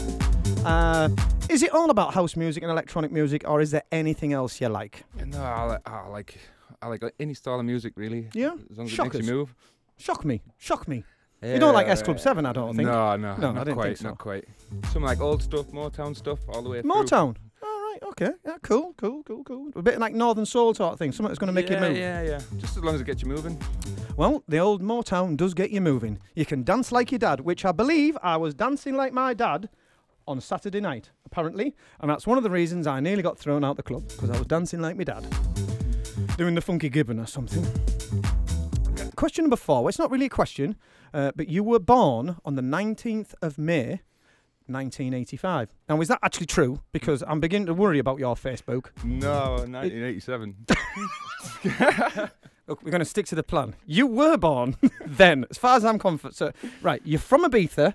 [0.65, 1.09] Uh,
[1.49, 4.69] is it all about house music and electronic music, or is there anything else you
[4.69, 5.05] like?
[5.27, 6.39] No, I, li- I like
[6.83, 8.29] I like any style of music really.
[8.35, 8.53] Yeah?
[8.71, 9.15] As long as it Shockers.
[9.21, 9.55] makes you move.
[9.97, 11.05] Shock me, shock me.
[11.43, 12.23] You don't like S Club Yeah.
[12.23, 12.87] 7, I don't think.
[12.89, 14.09] No, no, No, not quite, so.
[14.09, 14.45] not quite.
[14.93, 16.91] Some like old stuff, Motown stuff, all the way through.
[16.91, 17.35] Motown.
[17.63, 18.31] All right, okay.
[18.45, 19.71] Yeah, cool, cool, cool, cool.
[19.75, 21.89] A bit like Northern Soul sort of thing, something that's going to make yeah, you
[21.89, 21.97] move.
[21.97, 23.59] Yeah, yeah, Just as long as it gets you moving.
[24.19, 26.19] Well, the old Motown does get you moving.
[26.35, 29.71] You can dance like your dad, which I believe I was dancing like my dad
[30.27, 31.75] on Saturday night, apparently.
[32.01, 34.39] And that's one of the reasons I nearly got thrown out the club, because I
[34.39, 35.27] was dancing like my dad.
[36.37, 37.67] Doing the funky gibbon or something.
[39.17, 39.83] Question number four.
[39.83, 40.77] Well, it's not really a question,
[41.13, 44.01] uh, but you were born on the 19th of May,
[44.67, 45.69] 1985.
[45.89, 46.81] Now, is that actually true?
[46.93, 48.87] Because I'm beginning to worry about your Facebook.
[49.05, 50.55] No, 1987.
[52.67, 53.75] Look, we're going to stick to the plan.
[53.85, 56.37] You were born then, as far as I'm confident.
[56.37, 56.53] So,
[56.83, 57.95] right, you're from Ibiza.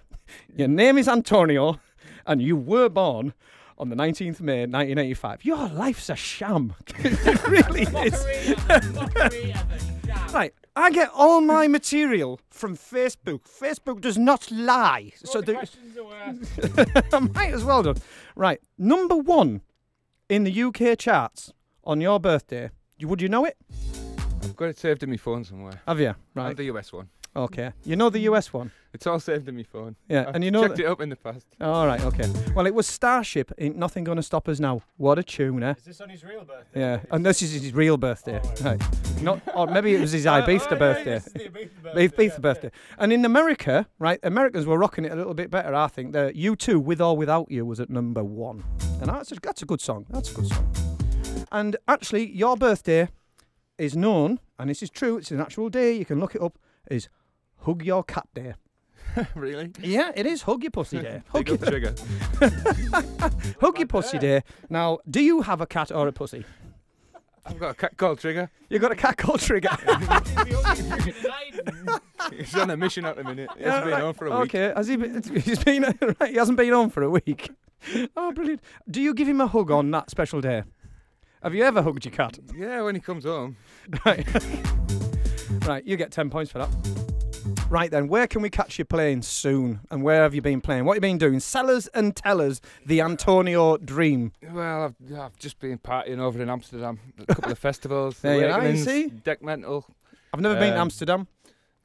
[0.56, 1.80] Your name is Antonio,
[2.26, 3.34] and you were born
[3.78, 5.44] on the 19th May, 1985.
[5.46, 6.76] Your life's a sham.
[7.00, 8.26] it really is.
[10.34, 13.42] right, I get all my material from Facebook.
[13.44, 15.12] Facebook does not lie.
[15.24, 15.58] so the
[17.14, 17.96] I might as well do.
[18.36, 19.62] Right, number one
[20.30, 21.54] in the UK charts
[21.84, 22.70] on your birthday.
[22.98, 23.58] You- Would you know it?
[24.44, 25.82] I've got it saved in my phone somewhere.
[25.88, 26.08] Have you?
[26.08, 26.16] Right.
[26.36, 26.58] And Right.
[26.58, 27.10] the US one.
[27.36, 27.72] Okay.
[27.84, 28.72] You know the US one?
[28.94, 29.98] It's all saved in my phone.
[30.08, 31.46] Yeah, I've and you know checked that- it up in the past.
[31.60, 32.32] All right, okay.
[32.56, 33.52] Well, it was Starship.
[33.58, 34.82] Ain't nothing gonna stop us now.
[34.96, 35.74] What a tune, eh?
[35.78, 36.80] Is this on his real birthday?
[36.80, 38.40] Yeah, and this is his real birthday.
[38.64, 38.82] right.
[39.22, 41.04] Not, or maybe it was his Oh, Ibiza oh, birthday.
[41.16, 42.72] this is the Ibiza Ibiza birthday, yeah, birthday.
[42.98, 46.14] And in America, right, Americans were rocking it a little bit better, I think.
[46.14, 48.64] The U2, With or Without You, was at number one.
[49.02, 50.06] And that's a, that's a good song.
[50.10, 50.72] That's a good song.
[51.52, 53.10] And actually, your birthday
[53.78, 56.58] is known, and this is true, it's an actual day, you can look it up,
[56.90, 57.10] is
[57.66, 58.54] Hug Your Cat Day.
[59.36, 59.72] really?
[59.82, 61.24] Yeah, it is Hug Your Pussy Day.
[61.30, 61.96] Hug Big up your, trigger.
[63.60, 64.44] hug your Pussy Day.
[64.70, 66.46] Now, do you have a cat or a pussy?
[67.44, 68.50] I've got a cat called Trigger.
[68.70, 69.70] You've got a cat called Trigger.
[72.32, 73.50] He's on a mission at the minute.
[73.58, 74.02] He hasn't been right.
[74.02, 74.56] home for a week.
[74.56, 75.22] Okay, has he been?
[75.22, 75.84] He's been.
[75.84, 77.52] Right, he hasn't been home for a week.
[78.18, 78.62] Oh, brilliant!
[78.90, 80.64] Do you give him a hug on that special day?
[81.44, 82.40] Have you ever hugged your cat?
[82.56, 83.58] Yeah, when he comes home.
[84.04, 84.28] Right.
[85.68, 87.15] right, you get ten points for that.
[87.70, 89.82] Right then, where can we catch you playing soon?
[89.90, 90.86] And where have you been playing?
[90.86, 91.40] What have you been doing?
[91.40, 94.34] Sellers and tellers, the Antonio Dream.
[94.52, 97.00] Well, I've, I've just been partying over in Amsterdam.
[97.20, 98.20] A couple of festivals.
[98.20, 99.10] There you are, you see?
[99.10, 99.84] Dekmantel.
[100.34, 101.28] I've never been to Um, Amsterdam.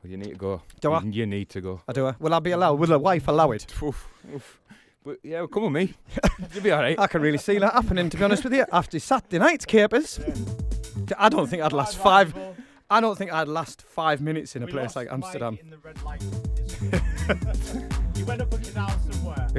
[0.03, 0.63] Well, you need to go.
[0.81, 1.03] Do I?
[1.03, 1.81] You, need to go.
[1.89, 2.07] I do.
[2.07, 2.15] I?
[2.19, 2.75] Will I be allowed?
[2.75, 3.67] Will the wife allow it?
[3.83, 4.61] Oof, oof.
[5.03, 5.95] But yeah, well, come with me.
[6.55, 6.99] You'll be all right.
[6.99, 8.67] I can really see that happening, to be honest with you.
[8.71, 10.21] After Saturday night's capers,
[11.19, 12.35] I don't think I'd last five.
[12.91, 15.59] I don't think I'd last five minutes in a We place like Amsterdam.
[15.63, 16.23] in the red light
[18.21, 19.49] you went up a canal somewhere.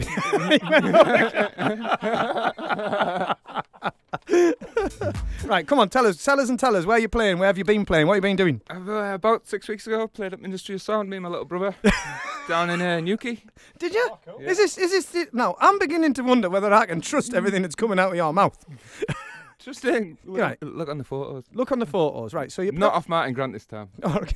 [5.46, 7.58] right, come on, tell us, tell us and tell us where you're playing, where have
[7.58, 8.62] you been playing, what have you been doing?
[8.70, 11.76] Uh, about six weeks ago, played at Ministry of Sound, me and my little brother,
[12.48, 13.44] down in uh, Newquay.
[13.80, 14.12] Did you?
[14.42, 15.56] Is this is this the, now?
[15.60, 18.64] I'm beginning to wonder whether I can trust everything that's coming out of your mouth.
[19.64, 19.90] Just uh,
[20.26, 20.58] look, Right.
[20.62, 21.44] look on the photos.
[21.54, 22.52] Look on the photos, right?
[22.52, 23.90] So you're Not off Martin Grant this time.
[24.04, 24.36] Oh, okay.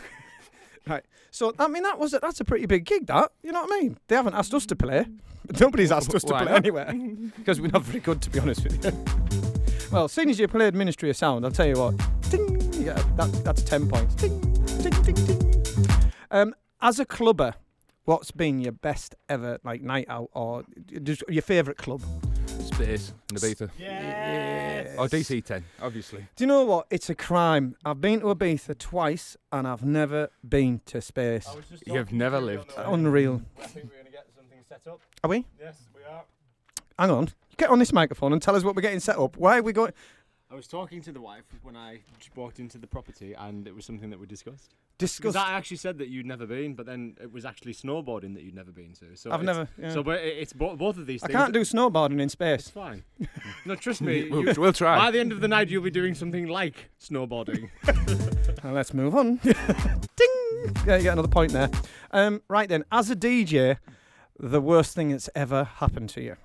[0.88, 1.04] Right.
[1.32, 3.08] So I mean that was a, that's a pretty big gig.
[3.08, 3.98] That you know what I mean?
[4.08, 5.06] They haven't asked us to play.
[5.60, 6.58] Nobody's asked us to Why play not?
[6.58, 6.94] anywhere
[7.38, 9.06] because we're not very good, to be honest with you.
[9.92, 11.96] well, seeing as you played Ministry of Sound, I'll tell you what.
[12.30, 12.62] Ding.
[12.74, 14.14] Yeah, that, that's ten points.
[14.16, 14.40] Ding,
[14.82, 16.12] ding, ding, ding.
[16.32, 17.56] Um, as a clubber,
[18.06, 20.64] what's been your best ever like night out or
[21.04, 22.02] just your favourite club?
[22.76, 23.70] Space in Ibiza.
[23.80, 24.98] Yes.
[24.98, 26.28] Or oh, DC 10, obviously.
[26.36, 26.88] Do you know what?
[26.90, 27.78] It's a crime.
[27.86, 31.48] I've been to Ibiza twice and I've never been to space.
[31.88, 32.74] You've never lived.
[32.78, 33.42] Unreal.
[33.58, 35.00] I think we're going to get something set up.
[35.24, 35.46] Are we?
[35.58, 36.24] Yes, we are.
[37.00, 37.30] Hang on.
[37.56, 39.38] Get on this microphone and tell us what we're getting set up.
[39.38, 39.94] Why are we going?
[40.56, 43.76] I was talking to the wife when I j- walked into the property, and it
[43.76, 44.74] was something that we discussed.
[44.98, 45.22] Discussed.
[45.22, 48.44] Because I actually said that you'd never been, but then it was actually snowboarding that
[48.44, 49.18] you'd never been to.
[49.18, 49.94] So I've it's- never- yeah.
[49.94, 51.36] So but it- it's bo- both of these things.
[51.36, 51.44] I things.
[51.44, 52.60] can't do snowboarding in space.
[52.62, 52.74] It's space.
[52.74, 53.04] fine.
[53.66, 54.30] no, trust me.
[54.32, 54.98] We'll- you- we'll try.
[54.98, 57.70] By the end of the night, you'll be doing something like snowboarding.
[58.64, 59.36] Now let's move on.
[59.44, 59.54] Ding!
[60.88, 61.70] Yeah, you get another point there.
[62.12, 63.78] Um, right then, as a DJ,
[64.40, 66.38] the worst thing that's ever happened to you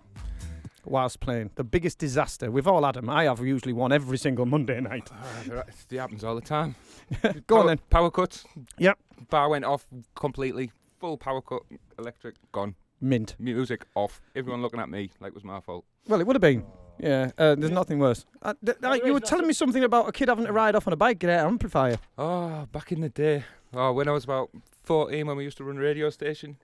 [0.85, 2.51] whilst playing, the biggest disaster.
[2.51, 3.09] We've all had them.
[3.09, 5.09] I have usually one every single Monday night.
[5.53, 6.75] Ah, It happens all the time.
[7.47, 7.79] Go on then.
[7.91, 8.45] Power cuts.
[8.79, 8.99] Yep.
[9.31, 10.71] Bar went off completely.
[11.01, 11.63] Full power cut.
[11.99, 12.75] Electric gone.
[13.01, 13.35] Mint.
[13.39, 14.21] Music off.
[14.37, 15.85] Everyone looking at me like it was my fault.
[16.09, 16.65] Well, it would have been.
[16.99, 18.27] Yeah, uh, there's nothing worse.
[18.43, 20.87] Uh, th- th- you were telling me something about a kid having to ride off
[20.87, 21.97] on a bike, get out an amplifier.
[22.19, 23.45] Oh, back in the day.
[23.73, 24.51] Oh, when I was about
[24.83, 26.59] 14, when we used to run a radio station,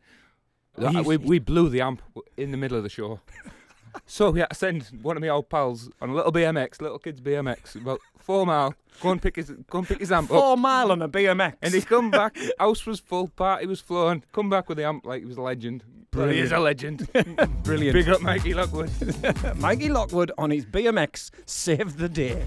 [0.76, 2.02] we, we blew the amp
[2.36, 3.20] in the middle of the show.
[4.06, 6.98] So we had to send one of my old pals on a little BMX, little
[6.98, 8.74] kid's BMX, about four mile.
[9.00, 10.38] Go and pick his go and pick his amp up.
[10.38, 11.54] Four mile on a BMX.
[11.62, 14.22] And he come back, house was full, party was flowing.
[14.32, 15.84] Come back with the amp like he was a legend.
[16.14, 17.06] Well, he is a legend.
[17.62, 17.92] Brilliant.
[17.94, 18.90] Big up Mikey Lockwood.
[19.56, 22.42] Mikey Lockwood on his BMX saved the day.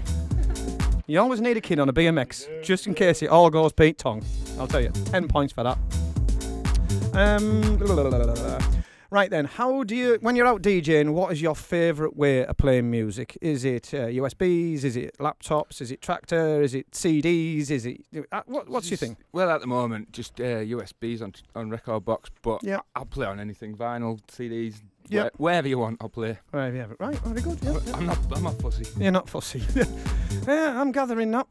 [1.06, 3.98] You always need a kid on a BMX, just in case it all goes Pete
[3.98, 4.24] Tong.
[4.58, 5.78] I'll tell you, 10 points for that.
[7.14, 7.78] Um,
[9.10, 12.56] right then, how do you, when you're out DJing, what is your favourite way of
[12.56, 13.36] playing music?
[13.40, 14.84] Is it uh, USBs?
[14.84, 15.80] Is it laptops?
[15.80, 16.62] Is it Traktor?
[16.62, 17.70] Is it CDs?
[17.70, 18.00] Is it,
[18.32, 19.16] uh, what, what's your thing?
[19.32, 22.80] Well, at the moment, just uh, USBs on on rekordbox, but Yeah.
[22.94, 25.22] I'll play on anything, vinyl, CDs, Yeah.
[25.22, 26.38] where- wherever you want, I'll play.
[26.52, 27.58] Right, yeah, right, very good.
[27.62, 27.96] Yeah, yeah.
[27.96, 28.84] I'm not, I'm not fussy.
[28.98, 29.62] You're not fussy.
[30.46, 31.48] yeah, I'm gathering up.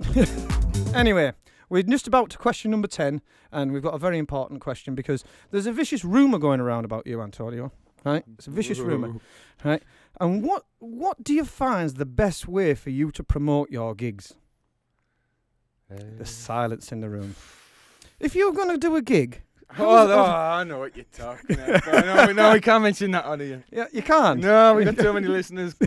[0.93, 1.33] anyway,
[1.69, 5.23] we're just about to question number 10, and we've got a very important question because
[5.51, 7.71] there's a vicious rumour going around about you, Antonio.
[8.05, 8.23] Right?
[8.37, 9.15] It's a vicious rumour.
[9.65, 9.83] Right?
[10.21, 13.93] And what what do you find is the best way for you to promote your
[13.93, 14.35] gigs?
[15.89, 17.35] The uh, silence in the room.
[18.17, 19.41] If you're going to do a gig,
[19.77, 21.85] Oh, no, oh, I know what you're talking about.
[22.05, 23.63] no, we- no, we can't mention that on here.
[23.71, 24.39] yeah, you can't.
[24.39, 25.75] No, we've got too many listeners.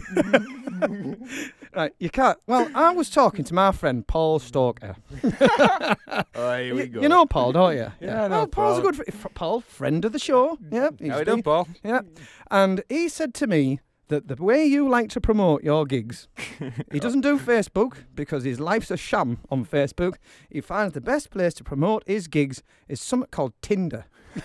[1.74, 2.38] Right, you can't.
[2.46, 4.96] Well, I was talking to my friend Paul Stalker.
[6.34, 7.00] Oh, here we Y- go.
[7.00, 7.90] You know Paul, don't you?
[8.00, 8.90] Yeah, I know Well, Paul's a Paul.
[8.90, 10.58] good fr- f- Paul, friend of the show.
[10.70, 11.68] Yeah, he's How we doing, Paul?
[11.84, 12.00] Yeah,
[12.50, 16.28] and he said to me that the way you like to promote your gigs,
[16.90, 20.16] he doesn't do Facebook because his life's a sham on Facebook.
[20.50, 24.04] He finds the best place to promote his gigs is something called Tinder.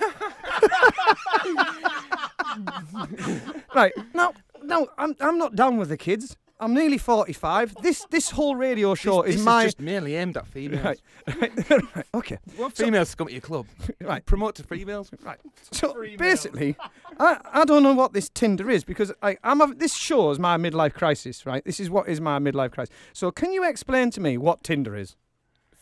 [3.76, 6.38] right now, no, I'm I'm not down with the kids.
[6.60, 7.76] I'm nearly 45.
[7.84, 10.84] This this whole radio show this, is this my just mainly aimed at females.
[11.28, 11.40] right,
[11.70, 12.38] right, right, okay.
[12.56, 13.68] What females come to your club?
[14.02, 14.26] Right.
[14.26, 15.12] Promote to females.
[15.24, 15.40] Right.
[15.72, 16.76] So basically,
[17.20, 20.40] I, I don't know what this Tinder is because I, I'm a, this show is
[20.40, 21.64] my midlife crisis, right?
[21.66, 22.96] This is what is my midlife crisis.
[23.14, 25.16] So can you explain to me what Tinder is?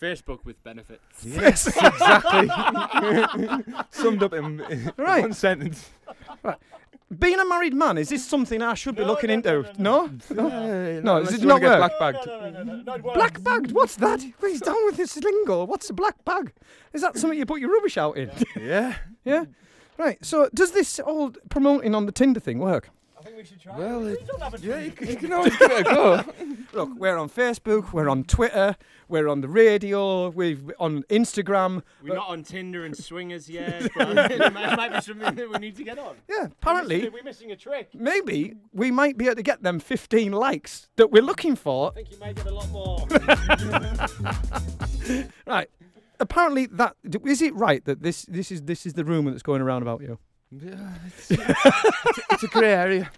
[0.02, 1.02] Facebook with benefits.
[1.24, 2.50] Yes, exactly.
[3.92, 5.22] Summed up in, in Right.
[5.22, 5.90] one sentence.
[7.20, 9.64] Being a married man, is this something I should be looking into?
[9.78, 10.10] No?
[10.30, 10.48] No?
[10.50, 11.92] No, No, unless does it you wanna not get work?
[12.00, 13.04] black bagged.
[13.14, 13.72] Black bagged?
[13.72, 14.26] What's that?
[14.42, 15.64] Well, He's down with this lingo.
[15.66, 16.54] What's a black bag?
[16.94, 18.32] Is that something you put your rubbish out in?
[18.60, 18.96] Yeah.
[19.26, 19.46] yeah?
[19.98, 22.90] Right, so does this old promoting on the Tinder thing work?
[23.78, 24.20] Well, it,
[24.62, 26.24] yeah, you can, you can always give it a go.
[26.74, 28.78] Look, we're on Facebook, we're on Twitter,
[29.10, 31.84] we're on the radio, we're on Instagram.
[32.02, 35.52] We're not on Tinder and swingers yet, but it might, it might be something that
[35.52, 36.16] we need to get on.
[36.30, 37.90] Yeah, apparently, We're missing a trick.
[37.94, 41.92] maybe we might be able to get them 15 likes that we're looking for.
[41.92, 43.06] I think you might get a lot more.
[45.46, 45.70] Right.
[46.20, 47.54] Apparently, that is it.
[47.56, 50.18] Right that this this is this is the rumor that's going around about you.
[50.52, 53.12] Yeah, it's, it's, it's a grey area.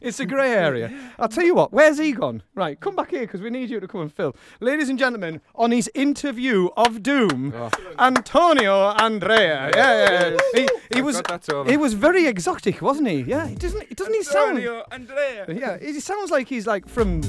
[0.00, 1.12] It's a grey area.
[1.18, 1.72] I'll tell you what.
[1.72, 2.42] Where's he gone?
[2.54, 4.34] Right, come back here because we need you to come and fill.
[4.60, 7.70] Ladies and gentlemen, on his interview of Doom, Oh.
[7.98, 9.70] Antonio Andrea.
[9.74, 10.36] Yeah, yeah.
[10.54, 11.68] He, he was God, that's over.
[11.70, 13.22] he was very exotic, wasn't he?
[13.22, 13.48] Yeah.
[13.48, 13.94] He doesn't.
[13.96, 14.58] Doesn't he sound?
[14.58, 15.46] Antonio Andrea.
[15.48, 17.22] Yeah, he sounds like he's like from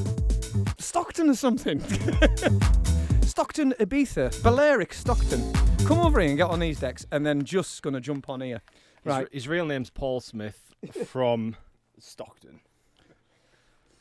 [0.77, 1.79] Stockton or something.
[3.23, 5.51] Stockton, Ibiza, Balearic Stockton.
[5.85, 8.61] Come over here and get on these decks, and then just gonna jump on here.
[9.03, 9.27] His, Right.
[9.31, 10.73] his real name's Paul Smith
[11.07, 11.55] from
[11.99, 12.59] Stockton.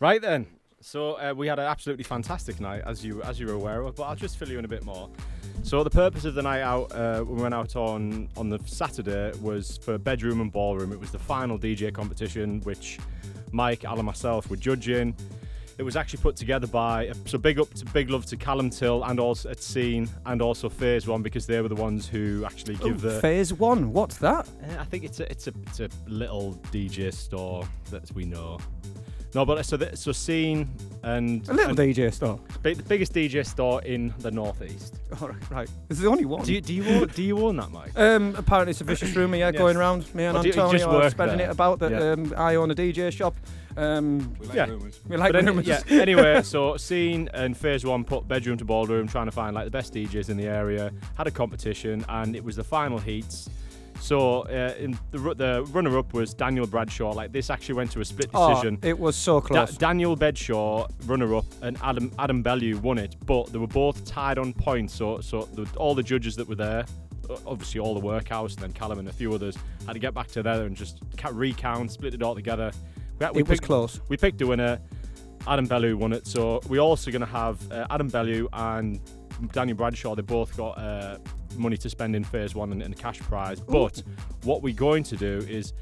[0.00, 0.46] Right then.
[0.80, 3.96] So uh, we had an absolutely fantastic night, as you as you were aware of.
[3.96, 5.10] But I'll just fill you in a bit more.
[5.64, 9.32] So the purpose of the night out, uh, we went out on on the Saturday,
[9.42, 10.92] was for bedroom and ballroom.
[10.92, 12.98] It was the final DJ competition, which
[13.50, 15.16] Mike, Al, and myself were judging.
[15.78, 19.04] It was actually put together by so big up to big love to Callum Till
[19.04, 22.74] and also at Scene and also Phase One because they were the ones who actually
[22.76, 23.92] give the Phase one.
[23.92, 24.48] What's that?
[24.48, 28.58] uh, I think it's a it's a it's a little DJ store that we know.
[29.34, 30.68] No, but so the, so scene
[31.02, 32.40] and A little and DJ store.
[32.62, 34.96] big- the biggest DJ store in the northeast.
[35.20, 35.68] All right, right.
[35.88, 36.44] This is the only one.
[36.44, 37.92] Do you do you own, do you own that, Mike?
[37.96, 39.58] Um, apparently it's a vicious rumour, yeah, Yes.
[39.58, 40.12] going around.
[40.14, 41.48] Me and Or do you- you Antonio just are spreading there?
[41.48, 42.12] it about that Yeah.
[42.12, 43.36] um, I own a DJ shop.
[43.76, 44.66] Um, We like Yeah.
[44.66, 45.00] rumours.
[45.06, 45.82] we like but any- yeah.
[45.90, 49.70] Anyway, so scene and phase one put bedroom to ballroom, trying to find like the
[49.70, 50.90] best DJs in the area.
[51.16, 53.48] Had a competition, and it was the final heats.
[54.00, 57.10] So uh, in the the runner up was Daniel Bradshaw.
[57.12, 58.78] Like this actually went to a split Oh, decision.
[58.82, 59.76] it was so Da- close.
[59.76, 64.38] Daniel Bradshaw, runner up, and Adam Adam Bellew won it, but they were both tied
[64.38, 64.94] on points.
[64.94, 66.84] So so the, all the judges that were there,
[67.46, 70.28] obviously all the workhouse, and then Callum and a few others had to get back
[70.28, 71.00] together and just
[71.32, 72.70] recount, split it all together.
[73.20, 74.00] We, we It was close.
[74.08, 74.78] We picked a winner.
[75.46, 76.26] Adam Bellew won it.
[76.26, 79.00] So we're also going to have uh, Adam Bellew and
[79.52, 80.14] Daniel Bradshaw.
[80.14, 81.18] They both got uh,
[81.56, 83.60] money to spend in phase one and, and a cash prize.
[83.60, 84.02] But
[84.44, 85.72] what we're going to do is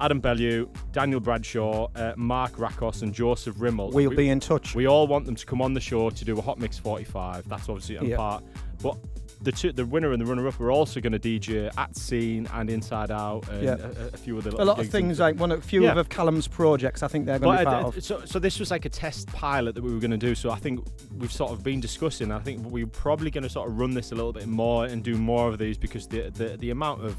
[0.00, 3.92] Adam Bellew, Daniel Bradshaw, uh, Mark Rakos, and Joseph Rimmel.
[3.92, 4.74] We'll we, be in touch.
[4.74, 7.48] we all want them to come on the show to do a Hot Mix 45.
[7.48, 8.16] That's obviously Yeah.
[8.16, 8.44] part.
[8.82, 8.98] But
[9.42, 12.48] the two, the winner and the runner up, we're also going to DJ at Scene
[12.52, 13.76] and Inside Out and Yeah.
[13.80, 15.98] a, a few other a lot of things like one, a few Yeah.
[15.98, 17.02] of Callum's projects.
[17.02, 18.04] I think they're going to be part uh, of.
[18.04, 20.34] so, so this was like a test pilot that we were going to do.
[20.34, 20.84] So I think
[21.18, 22.30] we've sort of been discussing.
[22.30, 25.02] I think we're probably going to sort of run this a little bit more and
[25.02, 27.16] do more of these because the the, the amount of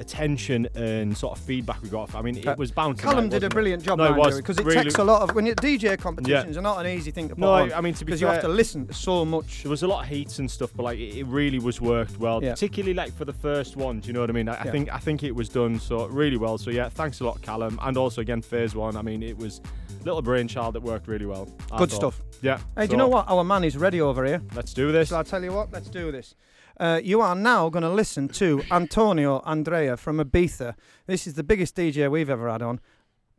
[0.00, 2.14] attention and sort of feedback we got.
[2.14, 2.96] I mean, it Uh, was bound.
[2.96, 3.52] to Callum did a it?
[3.52, 6.62] brilliant job No, because it really- takes a lot of when you DJ competitions are
[6.62, 7.72] not an easy thing to put No, on.
[7.72, 9.62] I mean to be because you have to listen to so much.
[9.62, 12.42] There was a lot of heats and stuff, but like it, really was worked well,
[12.42, 12.52] Yeah.
[12.52, 14.00] particularly like for the first one.
[14.00, 14.48] Do you know what I mean?
[14.48, 16.58] I, I think I think it was done so really well.
[16.58, 18.96] So yeah, thanks a lot, Callum, and also again phase one.
[18.96, 19.60] I mean, it was
[20.04, 21.44] little brainchild that worked really well.
[21.76, 21.92] Good thought.
[21.92, 22.22] stuff.
[22.42, 22.58] Yeah.
[22.76, 23.26] Hey, do you know what?
[23.28, 24.40] Our man is ready over here.
[24.56, 25.10] Let's do this.
[25.10, 25.70] So I'll tell you what.
[25.72, 26.34] Let's do this.
[26.80, 30.74] Uh, you are now going to listen to Antonio Andrea from Ibiza.
[31.06, 32.80] This is the biggest DJ we've ever had on.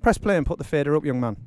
[0.04, 1.38] Press play and put the fader up, young man.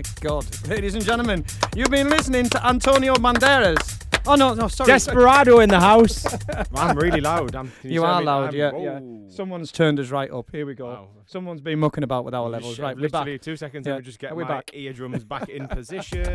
[0.00, 0.68] My God.
[0.68, 1.44] Ladies and gentlemen,
[1.74, 3.98] you've been listening to Antonio Banderas.
[4.26, 4.88] Oh, no, no, sorry.
[4.88, 6.26] Desperado in the house.
[6.74, 7.54] I'm really loud.
[7.56, 8.26] I'm, can You are me?
[8.26, 9.00] loud, I'm- yeah, yeah.
[9.28, 10.48] Someone's turned us right up.
[10.52, 10.86] Here we go.
[10.86, 11.08] Wow.
[11.26, 12.76] Someone's been mucking about with our Holy levels.
[12.76, 13.20] shit, Right, we're back.
[13.20, 14.70] literally two seconds Yeah, and we just get we're my back.
[14.74, 16.34] eardrums back in position.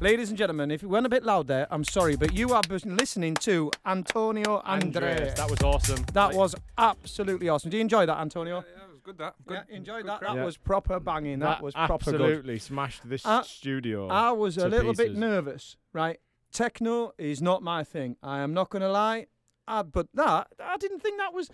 [0.00, 2.64] Ladies and gentlemen, if you went a bit loud there, I'm sorry, but you have
[2.68, 5.10] been listening to Antonio Andre.
[5.12, 6.04] Andres, that was awesome.
[6.12, 7.70] That was absolutely awesome.
[7.70, 8.56] Do you enjoy that, Antonio?
[8.56, 9.34] Yeah, it was good that.
[9.46, 10.18] Good, Yeah, enjoyed good that.
[10.20, 10.34] crowd.
[10.34, 10.44] That Yeah.
[10.44, 11.38] was proper banging.
[11.38, 12.14] That, was proper good.
[12.20, 14.08] absolutely smashed this Uh, studio.
[14.08, 16.18] I was a to little bit nervous, right?
[16.52, 18.16] Techno is not my thing.
[18.22, 19.26] I am not going to lie.
[19.68, 21.50] Uh, but that, I didn't think that was.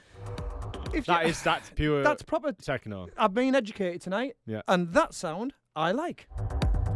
[0.93, 2.53] If That you, is that's pure that's proper.
[2.53, 3.09] techno.
[3.17, 4.61] I've been educated tonight, Yeah.
[4.69, 6.29] and that sound I like.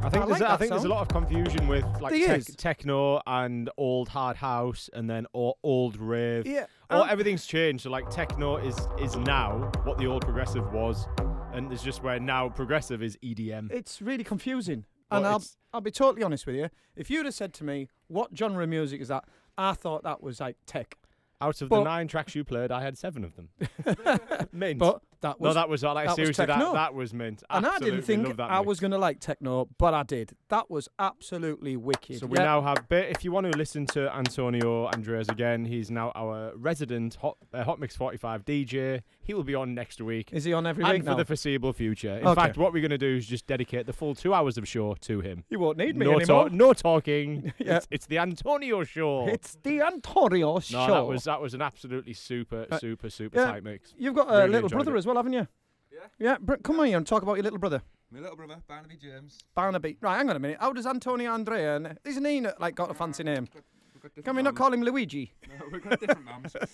[0.02, 2.12] I think I there's like a- I think there's a lot of confusion with like
[2.14, 6.46] tech, techno and old hard house and then old rave.
[6.46, 7.82] Yeah, Or um, everything's changed.
[7.84, 11.06] So like techno is is now what the old progressive was,
[11.52, 13.72] and it's just where now progressive is EDM.
[13.72, 14.84] It's really confusing.
[15.10, 15.42] Well, and I'll,
[15.72, 16.68] I'll be totally honest with you.
[16.96, 19.24] If you'd have said to me, what genre of music is that?
[19.58, 20.96] I thought that was like tech.
[21.40, 23.50] Out of but- the nine tracks you played, I had seven of them.
[24.52, 24.78] mint.
[24.78, 26.66] But that was no, that was like that was seriously techno.
[26.66, 27.42] that that was mint.
[27.50, 28.66] and I didn't think that I mix.
[28.68, 30.32] was going to like techno, but I did.
[30.48, 32.20] That was absolutely wicked.
[32.20, 32.44] So we Yeah.
[32.44, 32.88] now have.
[32.88, 37.36] But if you want to listen to Antonio Andres again, he's now our resident Hot,
[37.54, 39.02] uh, Hot Mix 45 DJ.
[39.22, 40.30] He will be on next week.
[40.32, 42.18] Is he on every and week for the foreseeable future.
[42.18, 42.40] In Okay.
[42.40, 44.94] fact, what we're going to do is just dedicate the full two hours of show
[44.94, 45.44] to him.
[45.48, 46.44] you won't need me no, anymore.
[46.44, 47.52] talk- no talking.
[47.58, 47.76] Yeah.
[47.78, 49.26] it's, it's the Antonio show.
[49.28, 50.86] It's the Antonio show.
[50.86, 53.46] no, that was that was an absolutely super, Uh, super, super yeah.
[53.52, 53.94] tight mix.
[53.96, 54.98] You've got a Really little brother it.
[54.98, 55.46] as well, haven't you?
[55.92, 55.98] Yeah.
[56.18, 56.36] Yeah.
[56.40, 57.82] Br- come on here and talk about your little brother.
[58.10, 59.38] My little brother, Barnaby James.
[59.54, 59.96] Barnaby.
[60.00, 60.58] Right, hang on a minute.
[60.60, 61.76] How does Antonio Andrea?
[61.76, 63.48] And isn't he n- like got a fancy name?
[63.94, 65.32] We've got different Can we not call him Luigi?
[65.48, 66.54] No, we've got different mums.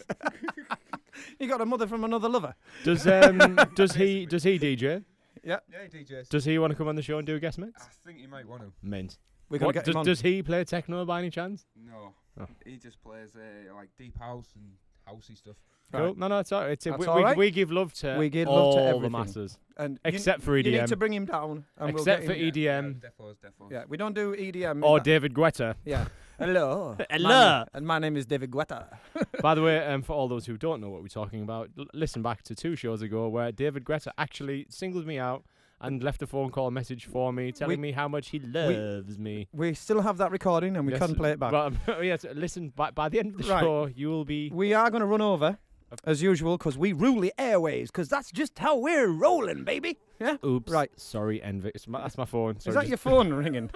[1.38, 2.54] He got a mother from another lover.
[2.84, 3.38] Does um
[3.74, 5.04] does he does he DJ?
[5.44, 5.58] Yeah.
[5.70, 6.28] yeah, DJs.
[6.28, 7.82] Does he want to come on the show and do a guest mix?
[7.82, 8.72] I think you might want to.
[8.82, 9.18] Mint.
[9.50, 10.04] We're gonna What, get does, him on.
[10.06, 11.66] does he play techno by any chance?
[11.76, 12.46] No, Oh.
[12.64, 14.72] he just plays uh, like deep house and
[15.08, 15.56] housey stuff.
[15.92, 16.00] Cool.
[16.06, 16.16] Right.
[16.16, 16.70] No, no, it's all right.
[16.70, 17.36] It's, That's we, all we, right.
[17.36, 19.12] we give love to We give all love to the everything.
[19.12, 20.86] masses, and you- except for You need EDM.
[20.86, 21.66] to bring him down.
[21.76, 23.70] And we'll except get for him- EDM Defos, defos.
[23.70, 24.82] Yeah, we don't do EDM.
[24.84, 25.74] or That- David Guetta.
[25.84, 26.06] Yeah.
[26.38, 26.96] Hello.
[26.98, 27.58] My Hello.
[27.58, 28.86] name- and my name is David Guetta.
[29.42, 31.84] By the way, um, for all those who don't know what we're talking about, l-
[31.92, 35.44] listen back to two shows ago where David Guetta actually singled me out
[35.82, 39.48] and left a phone call message for me, telling me how much he loves me.
[39.52, 41.50] We still have that recording and we Yes, can't play it back.
[41.50, 41.72] But
[42.04, 42.72] yes, listen.
[42.74, 43.60] By, by the end of the Right.
[43.60, 44.50] show, you will be.
[44.50, 45.58] we are going to run over,
[46.04, 49.98] as usual, because we rule the airways, because that's just how we're rolling, baby.
[50.20, 50.36] Yeah?
[50.44, 50.70] Oops.
[50.72, 50.90] Right.
[50.98, 51.72] Sorry, Envy.
[51.74, 52.56] It's my, that's my phone.
[52.56, 53.70] Is that just- your phone ringing?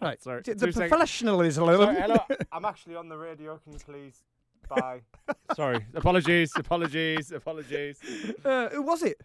[0.00, 0.20] right.
[0.22, 0.42] Sorry.
[0.42, 0.90] The two seconds.
[0.90, 1.64] professionalism.
[1.66, 2.18] Sorry, hello.
[2.50, 3.58] I'm actually on the radio.
[3.64, 4.22] Can you please?
[4.68, 5.02] Bye.
[5.56, 5.84] Sorry.
[5.94, 6.52] Apologies.
[6.56, 7.30] Apologies.
[7.32, 7.98] Apologies.
[8.44, 9.20] Uh, who was it?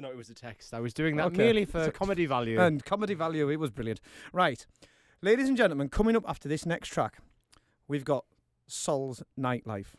[0.00, 0.72] No, it was a text.
[0.74, 1.36] I was doing that Okay.
[1.36, 2.58] merely for So- comedy value.
[2.60, 4.00] And comedy value, it was brilliant.
[4.32, 4.66] Right.
[5.22, 7.18] Ladies and gentlemen, coming up after this next track,
[7.88, 8.24] we've got
[8.66, 9.94] Saul's Nightlife.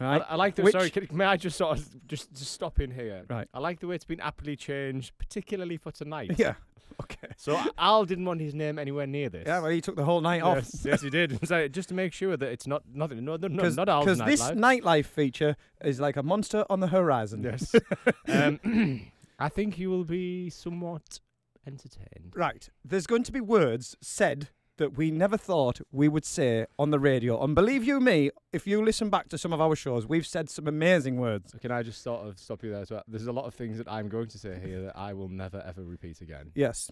[0.00, 0.20] Right.
[0.22, 0.90] I, I like the Which- sorry.
[0.90, 3.24] Can, may I just sort of just, just stop in here?
[3.28, 3.46] Right.
[3.54, 6.32] I like the way it's been aptly changed, particularly for tonight.
[6.38, 6.54] Yeah.
[7.02, 7.28] Okay.
[7.36, 9.44] So Al didn't want his name anywhere near this.
[9.46, 10.58] Yeah, well, he took the whole night off.
[10.58, 11.40] Yes, yes, he did.
[11.48, 13.24] So just to make sure that it's not nothing.
[13.24, 14.56] No, no, no not Al's this nightlife.
[14.82, 17.42] nightlife feature is like a monster on the horizon.
[17.42, 17.74] Yes.
[18.28, 18.60] um,
[19.44, 21.20] I think you will be somewhat
[21.66, 22.32] entertained.
[22.34, 22.70] Right.
[22.82, 24.48] There's going to be words said
[24.78, 27.42] that we never thought we would say on the radio.
[27.44, 30.48] And believe you me, if you listen back to some of our shows, we've said
[30.48, 31.52] some amazing words.
[31.52, 33.02] So can I just sort of stop you there as well?
[33.06, 35.62] There's a lot of things that I'm going to say here that I will never
[35.66, 36.50] ever repeat again.
[36.54, 36.90] Yes.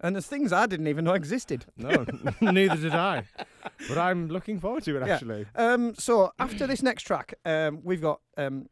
[0.00, 1.66] And there's things I didn't even know existed.
[1.76, 2.06] No,
[2.40, 3.24] neither did I.
[3.88, 5.14] But I'm looking forward to it Yeah.
[5.14, 5.46] actually.
[5.56, 8.68] Um, so after this next track, um, we've got um,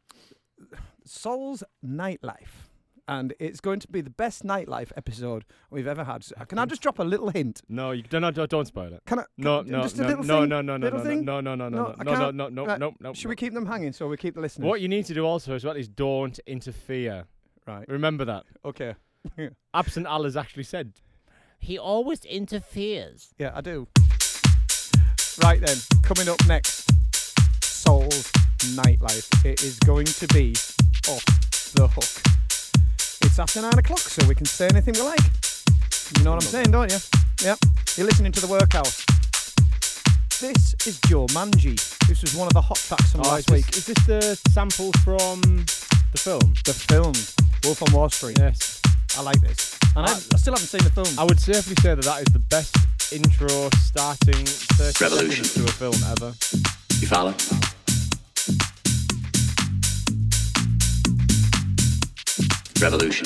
[1.05, 2.66] Saul's Nightlife.
[3.09, 6.25] And it's going to be the best nightlife episode we've ever had.
[6.25, 7.61] So Can I just drop a little hint?
[7.69, 9.01] No, you don't, no, don't spoil it.
[9.05, 9.23] Can I?
[9.37, 10.49] No, can- no, just a no, little no, thing?
[10.49, 11.23] no, no, no, no, thing?
[11.23, 13.13] no, no, no, no, I no, no, can't- no, no, no, no.
[13.13, 14.65] Should we keep them hanging so we keep the listeners?
[14.67, 17.23] What you need to do also as well is don't interfere.
[17.65, 17.87] Right.
[17.87, 18.43] Remember that.
[18.65, 18.95] Okay.
[19.73, 20.93] Absent Al has actually said
[21.59, 23.33] he always interferes.
[23.37, 23.87] Yeah, I do.
[25.43, 26.89] Right then, coming up next,
[27.63, 28.31] Saul's
[28.75, 29.45] Nightlife.
[29.45, 30.51] It is going to be
[31.07, 31.23] off
[31.73, 32.36] the hook.
[33.37, 35.19] It's after nine o'clock, so we can say anything we like.
[36.17, 36.97] You know what I'm saying, don't you?
[37.43, 37.59] Yep.
[37.95, 39.05] You're listening to the workhouse.
[40.41, 41.77] This is Joe Manji.
[42.07, 43.77] This was one of the hot tracks from Oh, last is this, week.
[43.77, 45.41] is this the sample from
[46.13, 46.51] the film?
[46.65, 47.13] The film,
[47.63, 48.39] Wolf of Wall Street.
[48.39, 48.81] Yes.
[49.15, 49.77] I like this.
[49.95, 51.19] And I, I still haven't seen the film.
[51.19, 52.75] I would safely say that that is the best
[53.13, 54.45] intro starting
[54.81, 55.43] 30 Revolution.
[55.43, 56.33] seconds to a film ever.
[56.97, 57.35] You follow?
[62.79, 63.25] Revolution.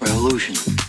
[0.00, 0.81] Revolution.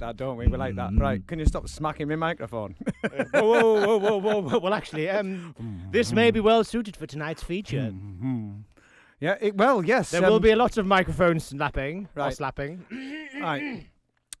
[0.00, 0.46] Like that, don't we?
[0.46, 0.90] We like that.
[0.96, 2.76] Right, can you stop smacking my microphone?
[3.34, 3.40] whoa,
[3.84, 4.58] whoa, whoa, whoa, whoa.
[4.58, 5.54] Well, actually, um,
[5.90, 7.92] this may be well suited for tonight's feature.
[9.20, 10.10] yeah, it, well, yes.
[10.10, 12.34] There will um, be a lot of microphone slapping or Right.
[12.36, 12.84] slapping.
[13.40, 13.86] Right.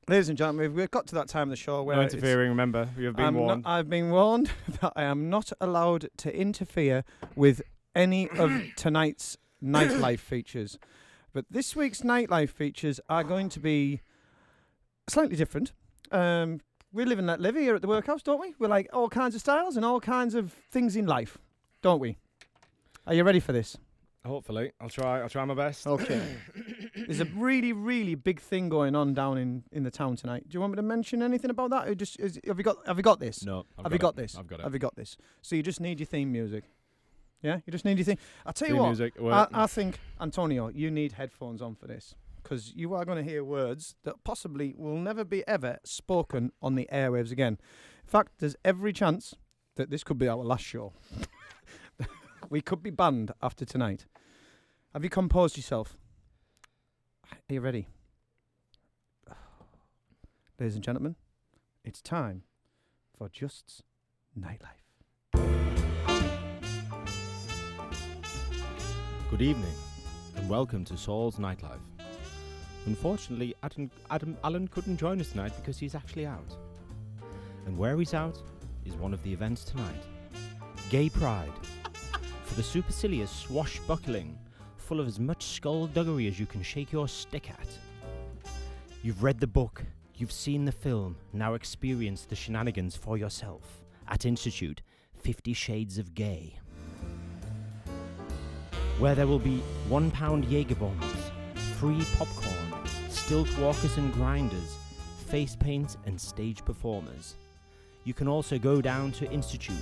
[0.08, 2.88] Ladies and gentlemen, we've got to that time of the show where No interfering, remember.
[2.96, 3.62] You have been I'm not- warned.
[3.66, 7.04] I've been warned that I am not allowed to interfere
[7.36, 7.60] with
[7.94, 10.78] any of tonight's nightlife features.
[11.34, 14.00] But this week's nightlife features are going to be
[15.10, 15.72] slightly different.
[16.10, 16.60] Um,
[16.92, 18.54] we live and that live here at the workhouse, don't we?
[18.58, 21.38] We're like all kinds of styles and all kinds of things in life,
[21.82, 22.16] don't we?
[23.06, 23.76] Are you ready for this?
[24.24, 24.72] Hopefully.
[24.80, 25.20] I'll try.
[25.20, 25.86] I'll try my best.
[25.86, 26.22] Okay.
[26.96, 30.48] There's a really, really big thing going on down in, in the town tonight.
[30.48, 31.88] Do you want me to mention anything about that?
[31.88, 33.44] Or just is, have you got have you got this?
[33.44, 34.00] No, I've have got you it.
[34.00, 34.36] got this?
[34.36, 34.64] I've got it.
[34.64, 35.16] Have you got this?
[35.40, 36.64] So you just need your theme music.
[37.42, 38.18] Yeah, you just need your theme.
[38.44, 38.88] I'll tell you Theme what.
[38.88, 42.16] music, I, I think Antonio, you need headphones on for this
[42.48, 46.76] because you are going to hear words that possibly will never be ever spoken on
[46.76, 47.58] the airwaves again.
[48.04, 49.34] In fact, there's every chance
[49.76, 50.94] that this could be our last show.
[52.48, 54.06] we could be banned after tonight.
[54.94, 55.98] Have you composed yourself?
[57.30, 57.88] Are you ready?
[60.58, 61.16] Ladies and gentlemen,
[61.84, 62.44] it's time
[63.14, 63.82] for Just's
[64.38, 64.86] Nightlife.
[69.30, 69.74] Good evening,
[70.36, 71.97] and welcome to Saul's Nightlife.
[72.88, 76.56] Unfortunately, Adam, Adam Allen couldn't join us tonight because he's actually out.
[77.66, 78.40] And where he's out
[78.86, 80.02] is one of the events tonight
[80.88, 81.52] Gay Pride.
[82.44, 84.38] For the supercilious swashbuckling,
[84.78, 87.68] full of as much skullduggery as you can shake your stick at.
[89.02, 89.84] You've read the book,
[90.14, 93.82] you've seen the film, now experience the shenanigans for yourself.
[94.08, 94.80] At Institute,
[95.12, 96.58] Fifty Shades of Gay
[98.98, 99.58] where there will be
[99.88, 101.04] one pound Jaeger bombs,
[101.78, 102.47] free popcorn,
[103.28, 104.78] stilt walkers and grinders,
[105.26, 107.34] face paint, and stage performers.
[108.04, 109.76] You can also go down to Institute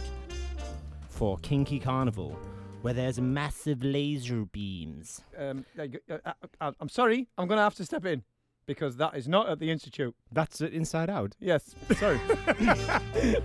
[1.08, 2.36] for Kinky Carnival,
[2.82, 5.20] where there's massive laser beams.
[5.38, 6.18] Um, there you go.
[6.24, 8.24] Uh, uh, uh, I'm sorry, I'm going to have to step in
[8.66, 10.16] because that is not at the Institute.
[10.32, 11.36] That's it inside out.
[11.38, 12.18] Yes, sorry.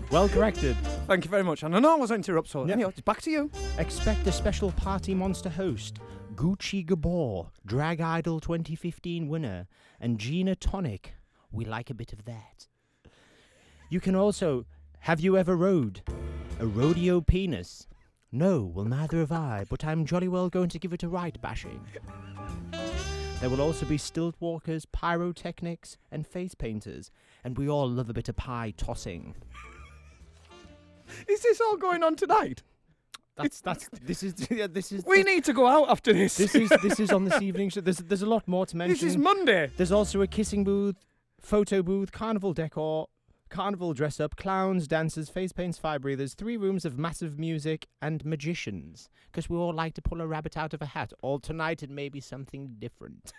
[0.10, 0.76] Well corrected.
[1.08, 1.62] Thank you very much.
[1.62, 2.74] And I know I was interrupt, so Yeah.
[2.74, 3.52] anyhow, it's back to you.
[3.78, 6.00] Expect a special party monster host,
[6.36, 9.68] Gucci Gabor, Drag Idol 2015 winner,
[10.00, 11.14] and Gina Tonic.
[11.52, 12.68] We like a bit of that.
[13.90, 14.66] You can also
[15.00, 16.02] have you ever rode
[16.60, 17.88] a rodeo penis?
[18.32, 21.40] No, well, neither have I, but I'm jolly well going to give it a right
[21.42, 21.82] bashing.
[23.42, 27.12] There will also be stilt walkers, pyrotechnics, and face painters,
[27.44, 29.36] and we all love a bit of pie tossing.
[31.28, 32.64] Is this all going on tonight?
[33.38, 36.36] That's that's this is yeah, this is We need to go out after this.
[36.38, 37.70] this is this is on this evening.
[37.70, 37.82] show.
[37.82, 38.94] There's there's a lot more to mention.
[38.94, 39.70] this is Monday.
[39.78, 40.98] There's also a kissing booth,
[41.40, 43.08] photo booth, carnival decor,
[43.50, 48.24] carnival dress up, clowns, dancers, face paints, fire breathers, three rooms of massive music, and
[48.26, 49.10] magicians.
[49.32, 51.14] Because we all like to pull a rabbit out of a hat.
[51.22, 53.32] All tonight it may be something different.